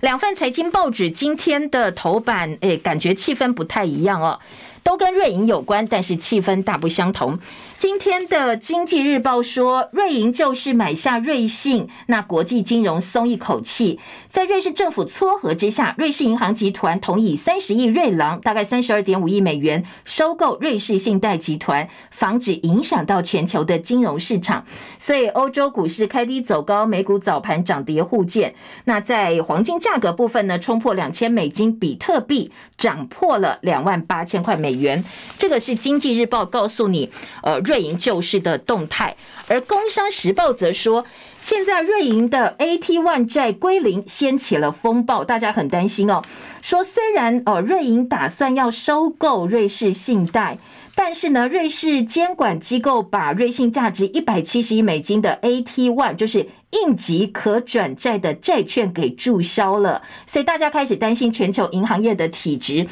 [0.00, 4.40] 两份财经报纸今天的头版，诶，感觉气氛不太一样哦，
[4.82, 7.38] 都跟瑞银有关，但是气氛大不相同。
[7.84, 14.00] 今天的经济日报说，瑞银就是买下瑞信，那国际金融松一口气。
[14.30, 24.64] 在瑞士政府撮合之下，瑞士银行集团同意三十亿瑞郎，大概三十二点五亿美元，收购瑞士信贷集团，防止影响到全球的金融市场。
[24.98, 28.54] 所以欧洲股市开低走高，美股早盘涨跌互见。
[28.86, 35.04] 那在黄金价格部分呢，冲破两千美金，比特币涨破了两万八千块美元。
[35.38, 37.10] 这个是经济日报告诉你，
[37.42, 39.16] 呃，瑞瑞银救市的动态。
[39.48, 41.04] 而工商时报则说，
[41.42, 46.22] 现在瑞银的 AT1 债归零，掀起了风暴，大家很担心哦。
[46.62, 50.56] 说虽然呃瑞银打算要收购瑞士信贷，
[50.94, 62.86] 但是呢，瑞士监管机构把瑞信价值一百七十亿美金的 AT One，就是应急可转债的债券给注销了，所以大家开始担心全球银行业的体质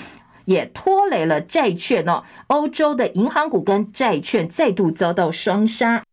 [0.45, 2.25] 也拖累了债券哦。
[2.49, 6.05] 欧洲的银行股跟债券再度遭到双杀。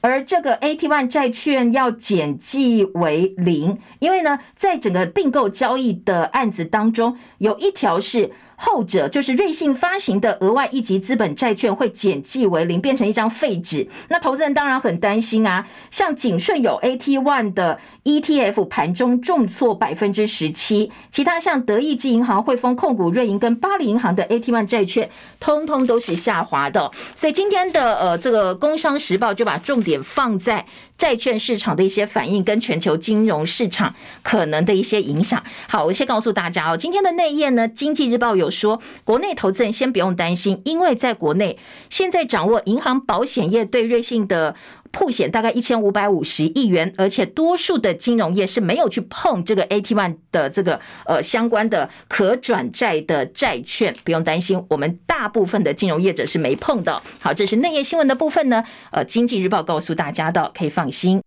[0.00, 8.32] 而这个 AT1 债券要减记为零，因为呢，在整个并购交易的案子当中，有一条是。
[8.56, 13.86] 后者就是瑞信发行的额外一级资本债券会减记为零，变成一张废纸。
[14.08, 15.66] 那投资人当然很担心啊。
[15.90, 26.90] 像景顺有 AT One 的 ETF 盘中重挫百分之十七，其他像德意志银行、汇丰控股、瑞银跟巴黎银行的 AT One 债券，通通都是下滑的。
[27.14, 30.64] 所以今天的呃这个工商时报就把重点放在
[30.96, 35.42] 债券市场的一些反应跟全球金融市场可能的一些影响。
[35.68, 38.45] 好，我先告诉大家哦，今天的内页呢，经济日报有。
[38.50, 41.58] 说国内投资人先不用担心，因为在国内
[41.90, 44.54] 现在掌握银行保险业对瑞信的
[44.90, 57.02] 曝险大概一千五百五十亿元，而且多数的金融业是没有去碰这个 AT One 的这个呃相关的可转债的债券，不用担心，我们大部分的金融业者是没碰的。
[57.20, 61.25] 好，这是内页新闻的部分呢，呃，经济日报告诉大家的，可以放心。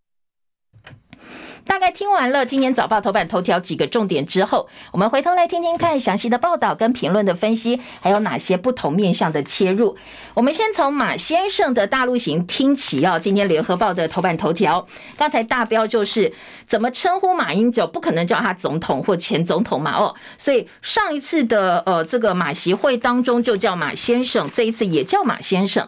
[1.69, 9.95] 大概听完了今年早报头版头条几个重点之后，我们回头来听听看详细的报道跟评论的分析，还有哪些不同面向的切入。
[10.33, 13.19] 我们先从马先生的大陆行听起哦。
[13.19, 16.33] 今天联合报的头版头条，刚才大标就是
[16.65, 25.87] 怎么称呼马英九，不可能叫他总统或前总统嘛哦，所以上一次的呃这个马席会当中就叫马先生，这一次也叫马先生。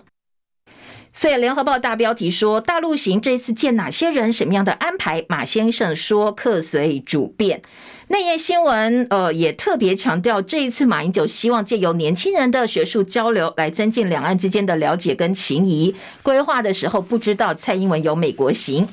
[1.14, 5.26] 所以，联合报大标题说，大陆行这次见哪些人，什么样的安排？
[5.28, 7.62] 马先生说，客随主便。
[8.08, 15.94] 内页新闻，呃，也特别强调，这一次马英九希望借由年轻人的学术交流，来增进两岸之间的了解跟情谊。
[16.24, 18.88] 规划的时候，不知道蔡英文有美国行。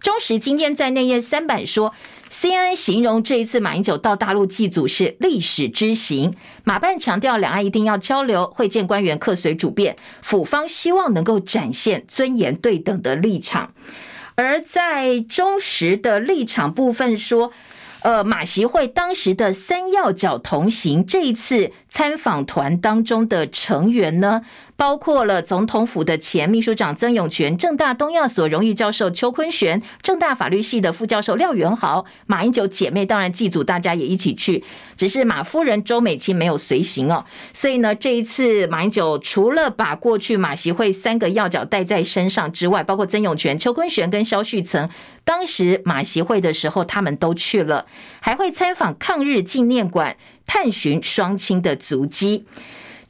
[0.00, 1.94] 中时今天在内页三版说。
[2.30, 6.34] CNN 形容这一次马英九到大陆祭祖是历史之行。
[6.62, 9.96] 马办强调，两岸一定要交流，会见官员客随主便。
[10.22, 13.72] 府方希望能够展现尊严对等的立场。
[14.36, 17.52] 而在中时的立场部分说，
[18.02, 24.40] 呃，马习会当时的三要角同行，这一次参访团当中的成员呢，
[24.80, 34.64] 包括了总统府的前秘书长曾永权、正大东亚所荣誉教授邱坤玄、正大法律系的副教授廖元豪、马英九姐妹当然祭祖，大家也一起去，
[34.96, 37.26] 只是马夫人周美青没有随行哦。
[37.52, 44.88] 所以呢，这一次马英九除了把过去马习会三个要角带在身上之外，包括曾永权、邱坤玄跟萧旭岑，
[45.26, 47.84] 当时马习会的时候他们都去了，
[48.20, 50.16] 还会参访抗日纪念馆，
[50.46, 52.46] 探寻双亲的足迹。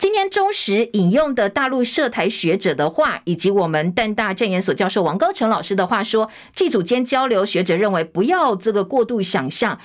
[0.00, 9.78] 今天中时引用的大陆涉台学者的话，以及我们淡大政研所教授王高成老师的话说，祭祖间交流，学者认为不要这个过度想象。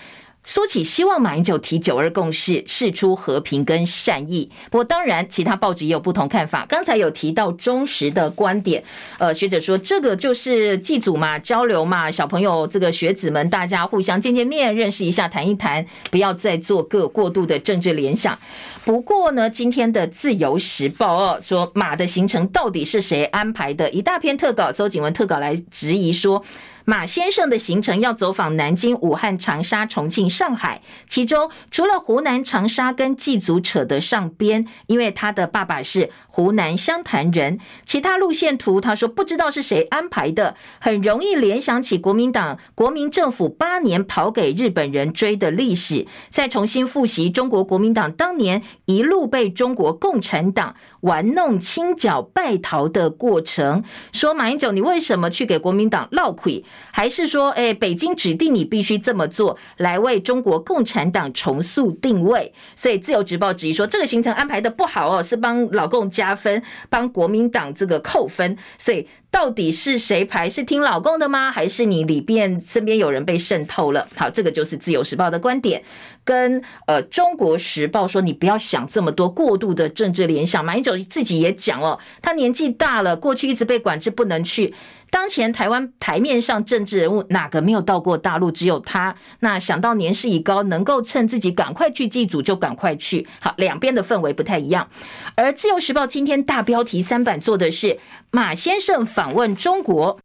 [0.46, 4.50] 说起希望马英九提九二共识，释出和平跟善意。
[4.70, 6.66] 不过当然，其他报纸也有不同看法。
[6.70, 8.84] 刚才有提到中时的观点，
[9.18, 18.38] 呃，学者说这个就是祭祖嘛，交流嘛，小朋友这个学子们大家互相见见面，认识一下，谈一谈，不要再做个过度的政治联想。
[18.84, 23.90] 不过呢，今天的自由时报哦说马的行程到底是谁安排的？
[23.90, 26.44] 一大篇特稿，周景文特稿来质疑说。
[26.88, 56.64] 马先生的行程要走访南京、武汉、长沙、重庆、上海，其中除了湖南长沙跟祭祖扯得上边，因为他的爸爸是湖南湘潭人，其他路线图他说不知道是谁安排的，很容易联想起国民党国民政府八年跑给日本人追的历史，再重新复习中国国民党当年一路被中国共产党玩弄清剿败逃的过程，说马英九你为什么去给国民党落亏？
[56.92, 62.54] 还是说，哎，北京指定你必须这么做，来为中国共产党重塑定位。
[62.76, 68.58] 所以，自由时报质疑说，这个行程安排的不好哦，是帮老共加分，帮国民党这个扣分。
[68.78, 70.50] 所以，到底是谁排？
[70.50, 71.52] 是听老公的吗？
[71.52, 74.08] 还是你里边身边有人被渗透了？
[74.16, 75.84] 好，这个就是自由时报的观点。
[76.24, 80.64] 跟呃《中国时报》说，你不要想这么多过度的政治联想。
[80.64, 84.74] 马英九自己也讲了，他年纪大了，过去一直被管制，不能去。
[85.12, 88.52] 当前台湾台面上政治人物哪个没有到过大陆？
[88.52, 89.16] 只有他。
[89.42, 93.28] 那想到年事已高，能够趁自己赶快去祭祖就赶快去。
[93.40, 94.90] 好，两边的氛围不太一样。
[95.36, 98.00] 而自由时报今天大标题三版做的是
[98.32, 100.20] 马先生访访问中国。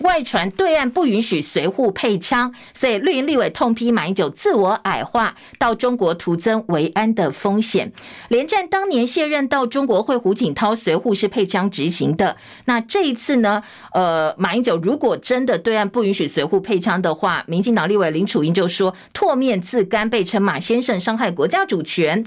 [0.00, 7.92] 外传对岸不允许随扈配枪，所以绿营立委痛批马英九自我矮化，到中国徒增维安的风险。
[8.28, 12.36] 连战当年卸任到中国会，胡锦涛随扈是配枪执行的。
[12.64, 13.62] 那这一次呢？
[13.92, 22.24] 呃，马英九如果真的对岸不允许随扈配枪的话，民进党立委林楚英就说唾面自干，被称马先生伤害国家主权。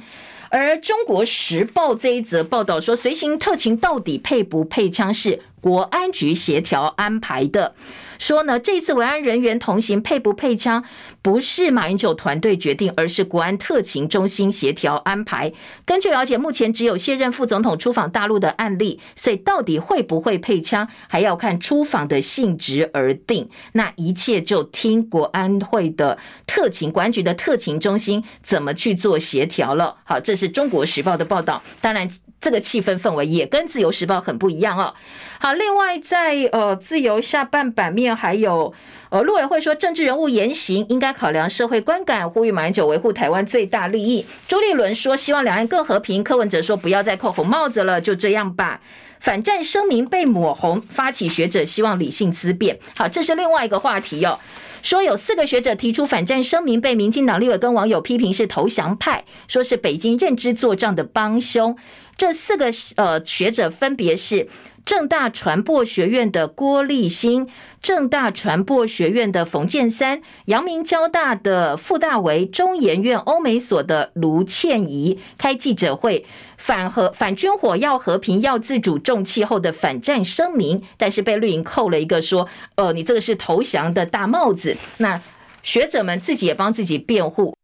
[0.52, 7.74] 而中国时报这一则报道说，随行特勤到底配不配枪是国安局协调安排的。
[8.22, 10.84] 说呢，这次维安人员同行配不配枪，
[11.24, 15.52] 不是马英九团队决定，而是国安特勤中心协调安排。
[15.86, 23.50] 根据了解，目前只有卸任副总统出访大陆的案例，所以到底会不会配枪，还要看出访的性质而定。
[23.74, 29.98] 那一切就听国安会的特勤国安局的特勤中心怎么去做协调了。
[30.04, 31.64] 好，这是中国时报的报道。
[31.82, 32.08] 当然。
[32.42, 34.94] 这个气氛氛围也跟自由时报很不一样哦。
[35.40, 38.74] 好，另外在呃自由下半版面还有
[39.10, 44.26] 呃陆委会说，政治人物言行应该考量社会观感，呼吁马英九维护台湾最大利益。
[44.48, 48.82] 朱立伦说希望两岸更和平，柯文哲说不要再扣红帽子了，就这样吧。
[49.20, 52.80] 反战声明被抹红，发起学者希望理性思辨。
[52.98, 54.40] 好，这是另外一个话题哦。
[54.82, 61.78] 说有四个学者提出反战声明，被民进党立委跟网友批评是投降派，说是北京认知作战的帮凶。
[62.22, 64.48] 这四个呃学者分别是
[64.86, 67.50] 正大传播学院的郭立新、
[67.82, 76.24] 正大传播学院的冯建三、阳明交大的傅大为、中研院欧美所的卢倩怡开记者会，
[76.58, 84.78] 反和反军火要和平要自主重气候的反战声明，但是被绿营扣了一个说，呃，你这个是投降的大帽子。
[84.98, 85.20] 那
[85.64, 87.56] 学者们自己也帮自己辩护。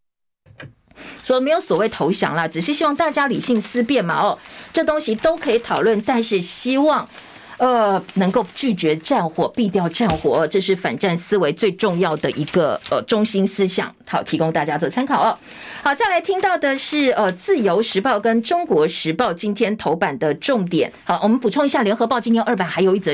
[1.24, 4.22] 说没有所谓投降啦，只是希望大家理性思辨嘛。
[4.22, 4.38] 哦，
[4.74, 7.08] 这东西都可以讨论，但是希望
[7.58, 13.94] 呃能够拒绝战火，避掉战火，这是反战思维最重要的一个呃中心思想。
[14.08, 15.38] 好，提供大家做参考哦。
[15.84, 20.92] 好，再来听到的是呃自由时报跟中国时报今天头版的重点。
[21.04, 23.12] 好，我们补充一下，联合报今天二版还有一则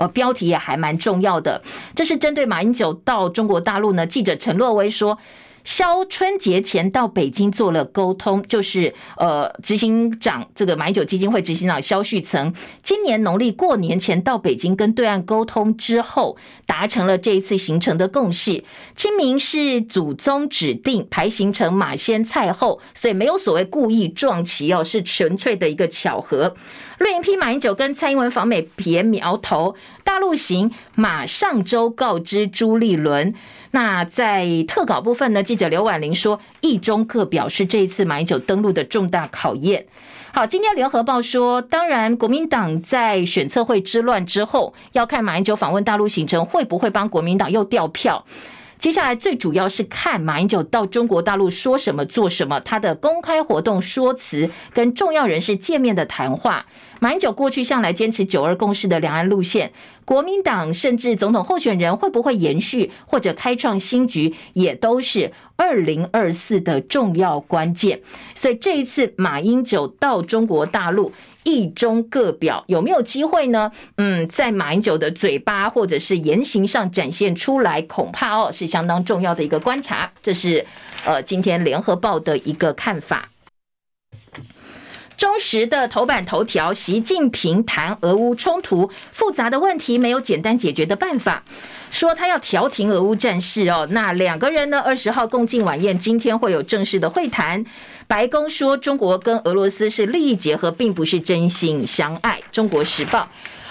[0.00, 1.62] 呃标题也还蛮重要的，
[1.94, 5.18] 这是针对马英九到中国大陆呢，记者陈若薇说。
[5.64, 12.52] 肖春节前到北京做了沟通，就是呃，执行长这个马英九基金会执行长肖旭曾，
[12.82, 16.36] 今年农历过年前到北京跟对岸沟通之后，
[16.66, 18.64] 达成了这一次行程的共识。
[18.96, 26.54] 清明是祖宗指定排行程，马先蔡后，所以没有所谓故意撞期哦，是纯粹的一个巧合。
[26.98, 29.74] 绿营批马英九跟蔡英文访美别苗头，
[30.04, 33.34] 大陆行马上周告知朱立伦。
[33.70, 39.86] 那在特稿部分呢，记者刘婉玲说，一中各表示这一次马英九登陆的重大考验。
[40.34, 48.24] 好，今天联合报说，当然国民党在选测会之乱之后，要看马英九访问大陆行程会不会帮国民党又掉票。
[48.82, 56.66] 接下来最主要是看马英九到中国大陆说什么做什么，他的公开活动说辞跟重要人士见面的谈话。
[56.98, 59.72] 马英九过去向来坚持九二共识的两岸路线，
[60.04, 68.00] 国民党甚至总统候选人会不会延续或者开创新局，也都是二零二四的重要关键。
[68.34, 71.12] 所以这一次马英九到中国大陆。
[71.44, 73.70] 一中各表有没有机会呢？
[73.96, 80.12] 嗯，在马英九的嘴巴或者是言行上展现出来，恐怕哦是相当重要的一个观察。
[80.22, 80.64] 这是
[81.04, 83.28] 呃今天联合报的一个看法。
[85.16, 91.44] 中时的头版头条：习近平谈俄乌冲突，复杂的问题没有简单解决的办法，
[91.92, 93.86] 说他要调停俄乌战事哦。
[93.92, 94.80] 那两个人呢？
[94.80, 97.64] 二十号共进晚宴，今天会有正式的会谈。
[98.12, 102.38] 白宫说中国跟俄罗斯是利益结合，并不是真心相爱。
[102.52, 103.26] 中国时报。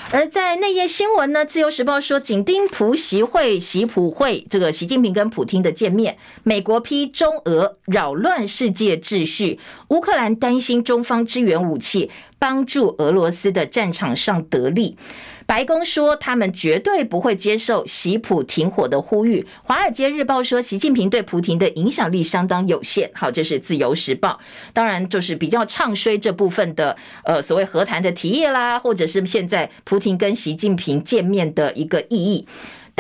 [0.09, 6.17] 而在内页新闻呢，《自由时报》说，紧盯普习会、习普会，这个习近平跟普京的见面。
[6.41, 14.97] 美国批中俄扰乱世界秩序，乌克兰担心中方支援武器，帮助俄罗斯的战场上得利。
[15.45, 19.45] 白宫说，他们绝对不会接受习普停火的呼吁。
[19.63, 23.09] 华尔街日报说，习近平对普廷的影响力相当有限。
[23.13, 24.39] 好，这是自由时报，
[24.73, 32.47] 当然就是比较唱衰这部分的呃所谓和谈的提议啦，或者是现在普廷跟习近平见面的一个意义。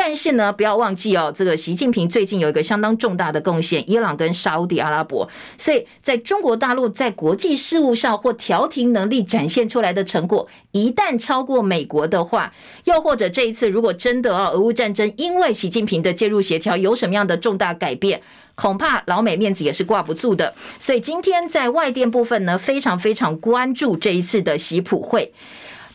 [0.03, 5.29] 但是呢，不要忘记哦，这个习近平最近有一个相当重大的贡献，伊朗跟沙乌地阿拉伯。
[5.59, 12.51] 所以，在中国大陆在国际事务上或调停能力展现出来的成果，一旦超过美国的话，
[12.85, 18.23] 又或者这一次如果真的哦，俄乌战争因为习近平的介入协调有什么样的重大改变，
[18.55, 20.55] 恐怕老美面子也是挂不住的。
[20.79, 25.31] 所以今天在外电部分呢，非常非常关注这一次的习普会。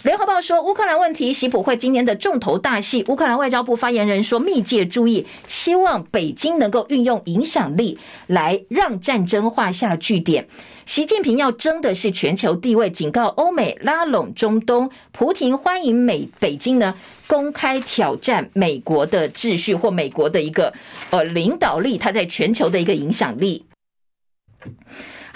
[0.06, 3.04] 联合报说，乌克兰问题，习普会今年的重头大戏。
[3.08, 7.98] 乌克兰外交部发言人说，密切注意，希望北京能够运用影响力
[8.28, 10.46] 来让战争画下句点。
[10.84, 14.88] 习近平要争的是全球地位，警告欧美拉拢中东。
[15.10, 16.94] 普廷欢迎美北京呢
[17.26, 20.72] 公开挑战美国的秩序或美国的一个
[21.10, 23.64] 呃领导力，他在全球的一个影响力。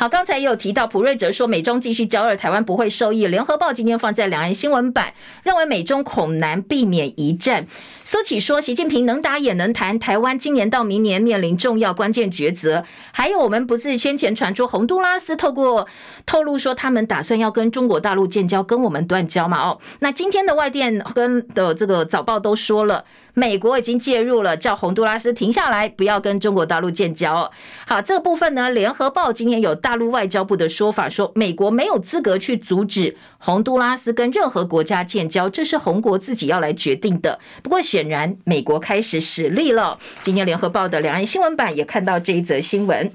[0.01, 3.26] 好，刚才也有提到，普瑞哲说美中继续交恶，台湾不会受益。
[3.26, 7.66] 联合报今天放在两岸新闻版，认为美中恐难避免一战。
[8.03, 12.82] 苏起说，习近平能打也能谈，台湾今年到明年面临重要关键抉择。
[13.12, 15.86] 还有，我们不是先前传出洪都拉斯透过
[16.24, 19.62] 透露说他们打算要跟中国大陆建交，跟我们断交嘛？
[19.62, 23.05] 哦，那今天的外电跟的这个早报都说了。
[23.35, 27.51] 美国已经介入了，叫洪都拉斯停下来，不要跟中国大陆建交。
[27.87, 37.39] 好，这个部分呢，联合报今天有大陆外交部的说法，说美国没有资格去阻止洪都拉斯跟任何国家建交，这是洪国自己要来决定的。
[37.62, 39.99] 不过显然，美国开始使力了。
[40.22, 43.11] 今天联合报的两岸新闻版也看到这一则新闻。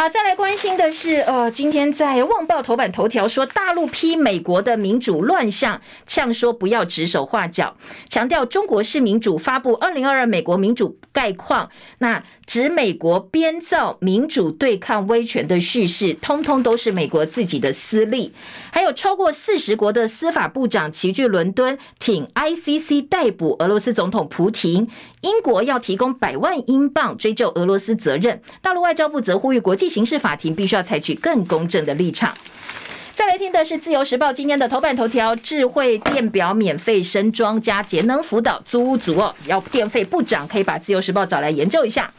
[0.00, 7.76] 好，再来关心的是，呃，今天在《旺报》头版头条说，大陆批美国的民主乱象，呛说不要指手画脚，
[8.08, 11.68] 强调中国式民主，发布二零二二美国民主概况，
[11.98, 18.32] 那指美国编造民主对抗威权的叙事，通通都是美国自己的私利。
[18.70, 24.86] 还有超过四十国的司法部长齐聚伦敦，挺 ICC 逮捕俄罗斯总统普廷。
[25.22, 28.40] 英国要提供百万英镑追究俄罗斯责任。
[28.62, 32.34] 大陆外交部则呼吁国际刑事法庭必须要采取更公正的立场。
[33.14, 42.12] 再来听的是《自由时报》今天的头版头条：智慧电表免费升装加节能辅导，租屋族哦，要电费不涨，可以把《自由时报》找来研究一下。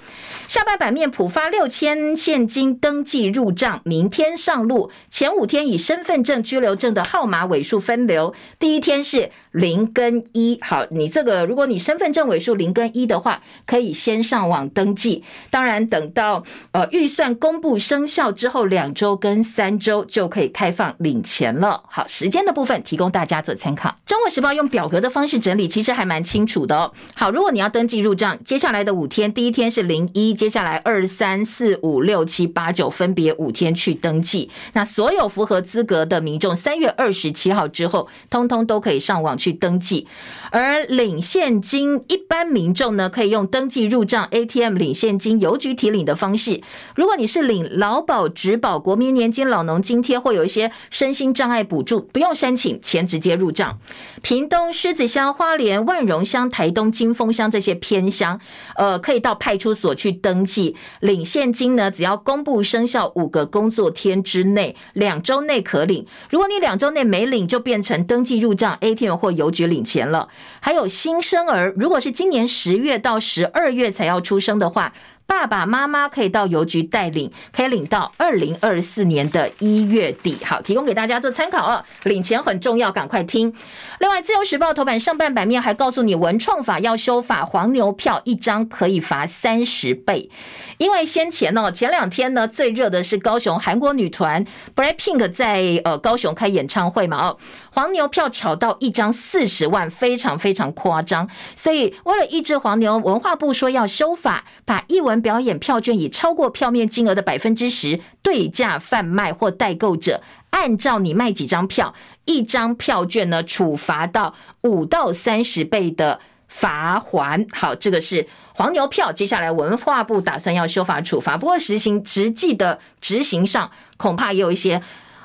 [0.50, 4.92] 下半版面普发六千现金登记入账，明天上路。
[5.10, 10.58] 前五天以身份证、居留证的号码尾数分流，第一天是零跟一。
[10.62, 15.24] 好，你这个如果你身份证尾数零跟一的话，可以先上网登记。
[15.50, 21.84] 当然，等到呃预算公布生效之后，两周跟三周就可以开放领钱了。
[21.88, 23.96] 好，时间的部分提供大家做参考。
[24.06, 26.92] 中国时报用表格的方式整理，其实还蛮清楚的哦。
[27.16, 30.34] 好，如果你要登记入账，接下来的五天，第一天是零一。
[30.34, 40.08] 接下来二三四五六七八九分别五天去登记，那所有符合资格的民众，三月二十七号之后，通通都可以上网去登记。
[40.52, 46.62] 而领现金，一般民众呢可以用登记入账 ATM 领现金、邮局提领的方式。
[46.96, 53.80] 如果你是领劳保、职保、国民年金、老农津贴，或有一些身心障碍补助，不用申请，钱直接入账。
[54.22, 58.40] 屏东狮子乡、花莲万荣乡、台东金峰乡这些偏乡，
[58.76, 60.30] 呃，可以到派出所去登。
[60.30, 66.06] 登记领现金呢，只要公布生效五个工作天之内，两周内可领。
[66.30, 70.30] 如果你两周内没领，就变成登记入账 ATM 或邮局领钱了。
[70.60, 74.94] 还有新生儿，如果是今年十月到十二月才要出生的话。
[75.30, 80.36] 爸爸妈妈可以到邮局代领，可以领到二零二四年的一月底。
[80.44, 81.86] 好，提供给大家做参考啊！
[82.02, 83.54] 领钱很重要，赶快听。
[84.00, 90.32] 另外，《自由时报》头版上半版面还告诉你，文创法要修法，黄牛票一张可以罚三十倍。
[90.80, 94.44] 因为先前呢，前两天呢，最热的是高雄韩国女团
[94.76, 97.38] BLACKPINK 在呃高雄开演唱会嘛，哦，
[97.80, 101.30] 黄牛票炒到一张四十万，非常非常夸张。
[101.56, 111.94] 所以为了抑制黄牛，文化部说要修法，把艺文表演票券以超过票面金额的百分之十对价贩卖或代购者，按照你卖几张票，
[112.26, 116.20] 一张票券呢，处罚到五到三十倍的。
[116.50, 119.12] 罚锾，好，这个是黄牛票。
[119.12, 124.82] 接下来文化部打算要修法处罚，不过实行实际的执行上恐怕也有一些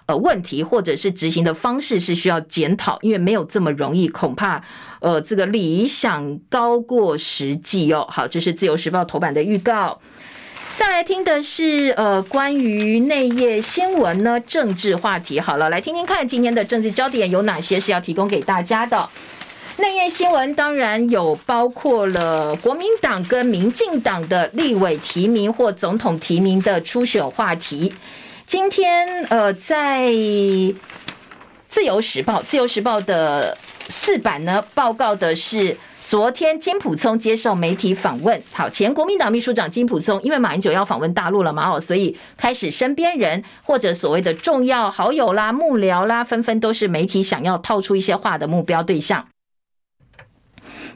[0.07, 4.63] 呃问题，或者是执行的方式是需要检讨，因为没有这么容易，恐怕
[5.01, 8.07] 呃这个理想高过实际哦。
[8.11, 10.01] 好，这是自由时报头版的预告。
[10.77, 15.39] 再来听的是呃关于内页新闻呢，政治话题。
[15.39, 19.09] 好了，来听听看今天的政治焦点有哪些是要提供给大家的。
[19.77, 27.95] 内页新闻当然有包括了国民党跟民进党的立委提名或总统提名的初选话题。
[28.47, 30.13] 今天呃，在
[31.69, 33.57] 自由时报，自由时报的
[33.89, 35.77] 四版呢，报告的是
[36.07, 49.27] 昨天金溥聪接受媒体访问，好，前国民党秘书长金溥聪因为马英九要访问大陆了嘛，哦，所以开始身边人或者所谓的重要好友啦、幕僚啦，纷纷都是媒体想要套出一些话的目标对象。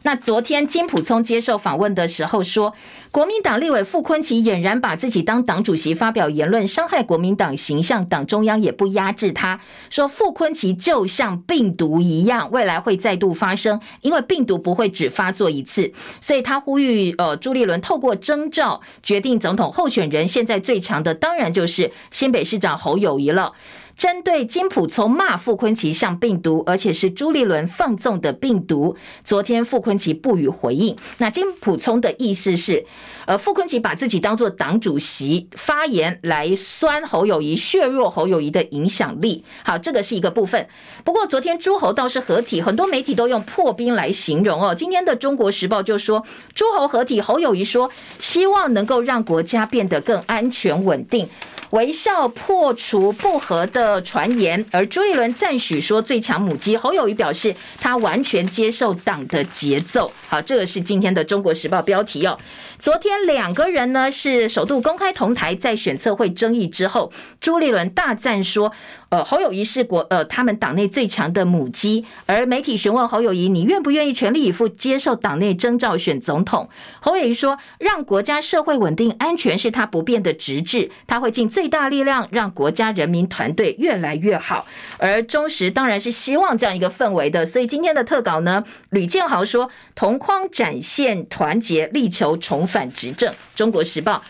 [0.03, 2.73] 那昨天金溥聪接受访问的时候说，
[3.11, 9.61] 国民党立委傅昆萁俨然把自己当党主席发表言论，伤害国民党形象，党中央也不压制他。
[9.91, 23.53] 说傅昆萁就像病毒一样，未来会再度发生，因为病毒不会只发作一次，所以他呼吁呃朱立伦透过征召决定总统候选人，现在最强的当然就是新北市长侯友宜了。
[23.99, 30.97] 针对金普聪骂傅崐萁像病毒，而且是朱立伦放纵的病毒，昨天傅崐萁不予回应。
[31.19, 32.87] 那金普聪的意思是，
[33.27, 39.45] 呃，傅崐萁把自己当作党主席发言来酸侯友宜，削弱侯友宜的影响力。
[39.65, 40.69] 好，这个是一个部分。
[41.03, 44.73] 不过昨天诸侯倒是合体，很多媒体都用破冰来形容哦。
[44.73, 46.25] 今天的中国时报就说
[46.55, 47.91] 诸侯合体，侯友宜说
[48.21, 51.29] 希望能够让国家变得更安全稳定。
[51.71, 56.77] 微笑破除不和的传言，而朱立伦赞许说最强母鸡。
[56.77, 60.11] 侯友谊表示他完全接受党的节奏。
[60.27, 62.39] 好，这个是今天的《中国时报》标题哦。
[62.79, 67.11] 昨天两个人呢是首度公开同台，在选策会争议之后，
[67.41, 68.73] 朱立伦大赞说，
[69.09, 72.05] 呃，侯友谊是国呃他们党内最强的母鸡。
[72.27, 76.69] 而媒体询问侯友谊，你愿不愿意全力以赴接受党内征召选总统？
[77.01, 84.65] 侯友谊说，让国家社会稳定安全是他不变的职志，他会尽最大力量让国家人民团队越来越好。
[84.99, 92.68] 而中时当然是希望这样一个氛围的，所以今天的特稿呢，吕建豪说，同框展现团结，力求重。
[92.69, 94.13] 反执政，《中国时报》、《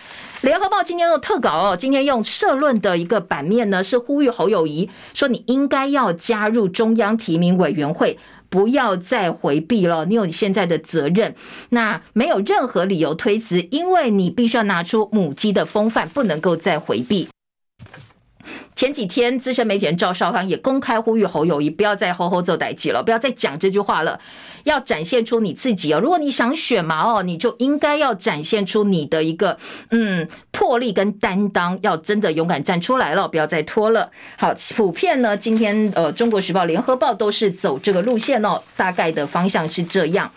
[0.41, 8.18] 联合报》今天用特稿哦，今天用社论的一个版面呢，是呼吁侯友宜说，你应该要加入中央提名委员会，
[8.49, 11.34] 不要再回避了，你有你现在的责任，
[11.70, 17.28] 那没有任何理由推辞，因为你必须要拿出母鸡的风范，不能够再回避。
[18.76, 24.20] 前几天，资深媒体人赵少康也公开呼吁侯友宜不要再吼吼做代志了，不要再讲这句话了，
[24.64, 26.01] 要展现出你自己哦。
[26.01, 29.59] 如果你想选嘛哦，你就应该要展现出你的一个
[29.90, 34.11] 嗯魄力跟担当，要真的勇敢站出来了，不要再拖了。
[34.36, 40.30] 好，普遍呢，今天呃，《中国时报》、《联合报》都是走这个路线哦，大概的方向是这样。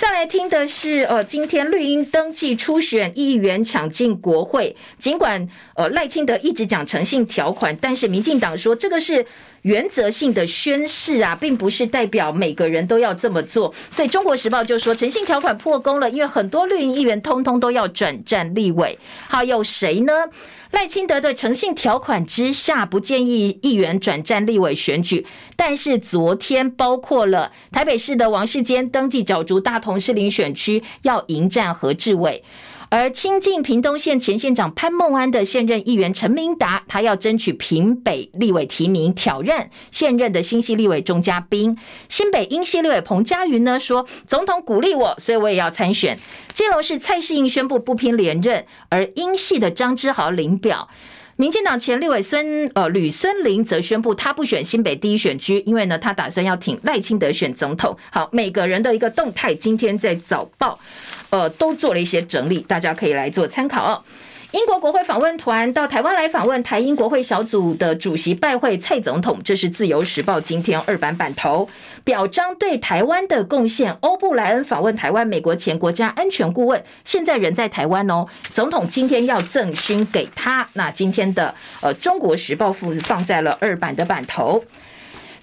[0.00, 9.26] 再来听的是，呃，今天绿营登记初选议员抢进国会，尽管呃赖清德一直讲诚信条款，但是民进党说这个是
[9.62, 13.74] 原则性的宣誓啊，并不是代表每个人都要这么做。
[13.90, 18.96] 所以中国时报就说诚信条款破功了，因为很多绿营议员通通都要转战立委。
[19.26, 20.12] 好，有谁呢？
[20.70, 25.26] 赖清德的诚信条款之下，不建议议员转战立委选举。
[25.56, 32.44] 但是昨天，包括了台北市的王世坚登记角逐大同士林选区，要迎战何志伟。
[32.90, 41.76] 而亲近屏东县前县长潘孟安的现任议员陈明达，他要争取屏北立委提名，挑战现任的新系立委钟佳滨。
[42.08, 46.18] 新北英系立委彭佳云呢说，总统鼓励我，所以我也要参选。
[46.54, 50.88] 基隆市蔡适应宣布不拼连任，而英系的张之豪领表。
[51.36, 57.96] 民进党前立委孙呃吕孙林则宣布他不选新北第一选区，因为呢他打算要挺赖清德选总统。
[58.10, 60.80] 好，每个人的一个动态，今天在早报。
[61.30, 64.02] 呃，都做了一些整理，大家可以来做参考哦。
[64.52, 71.68] 英国国会访问团到台湾来访问台英国会小组的主席拜会蔡总统，这是自由时报今天二版版头，
[72.02, 73.94] 表彰对台湾的贡献。
[74.00, 80.66] 欧布莱恩访问台湾，美国前国家安全顾问现在人在台湾哦，总统今天要赠勋给他。
[80.72, 84.64] 那今天的呃中国时报附放在了二版的版头。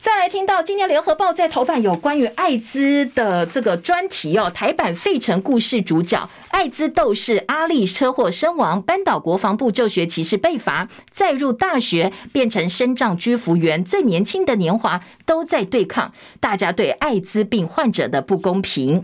[0.06, 19.02] 再来听到今年联合报在头版有关于艾滋的这个专题哦，台版费城故事主角艾滋斗士阿力车祸身亡，班岛国防部就学歧视被罚，再入大学变成身障居服员，最年轻的年华都在对抗大家对艾滋病患者的不公平。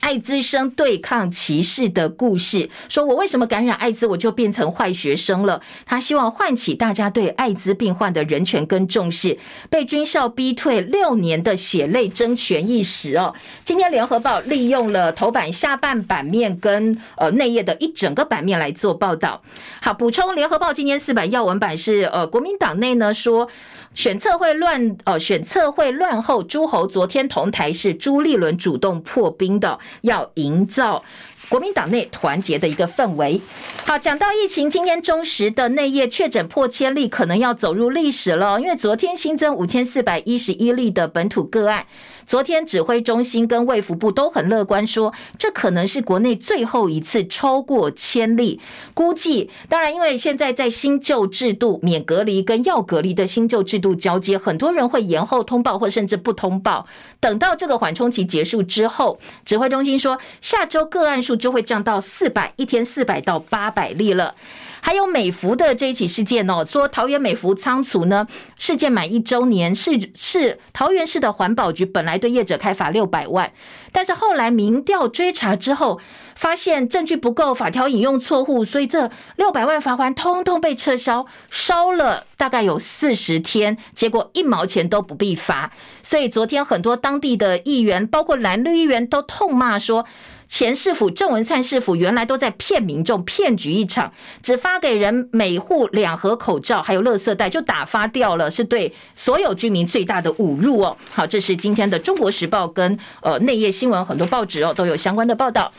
[0.00, 5.60] 艾滋生对抗歧视的故事，说我为什么感染艾滋，我就变成坏学生了。
[5.84, 9.38] 他希望唤起大家对艾滋病患的人权跟重视。
[9.68, 13.34] 被军校逼退六年的血泪争权意识哦。
[13.64, 19.42] 今天联合报利用了头版下半版面跟呃内页的一整个版面来做报道。
[19.82, 23.48] 好，补充联合报今天四版要闻版是呃国民党内呢说。
[23.94, 29.67] 选策会乱哦，选策会乱后，诸侯昨天同台是朱立伦主动破冰的，
[30.02, 31.02] 要营造
[31.48, 33.40] 国民党内团结的一个氛围。
[33.84, 41.86] 好，讲到疫情，今天中时的内页确诊破千例，可能要走入历史了，因为昨天新增五千四百一十一例的本土个案。
[42.28, 48.60] 昨天指挥中心跟卫福部都很乐观，说这可能是国内最后一次超过千例。
[48.92, 56.86] 估计，当然，因为现在在新旧制度免隔离跟要隔离的新旧制度交接，很多人会延后通报或甚至不通报。
[57.18, 64.34] 等到这个缓冲期结束之后，指挥中心说下周个案数就会降到四百，一天四百到八百例了。
[64.80, 68.26] 还有美孚的这一起事件哦，说桃园美孚仓储呢
[68.58, 73.52] 事件满一周年，是是桃园市的环保局本来对业者开罚六百万，
[73.92, 76.00] 但是后来民调追查之后，
[76.34, 85.72] 发现证据不够，法条引用错误，所以这六百万罚锾通通被撤销，烧了大概有四十天，结果一毛钱都不必罚，
[86.02, 90.06] 所以昨天很多当地的议员，包括蓝绿议员都痛骂说。
[90.48, 100.96] 前市府郑文灿市府原来都在骗民众，骗局一场，只发给人每户两盒口罩，还有垃圾袋就打发掉了，是对所有居民最大的侮辱哦。
[101.12, 105.70] 好，这是今天的《中国时报》跟呃内页新闻，很多报纸哦都有相关的报道。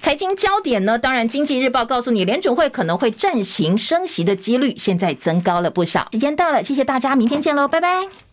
[0.00, 6.08] 财经焦点呢，当然《经济日报》告诉你，联准会可能会暂行升息的几率现在增高了不少。
[6.12, 8.31] 时间到了，谢谢大家，明天见喽，拜拜。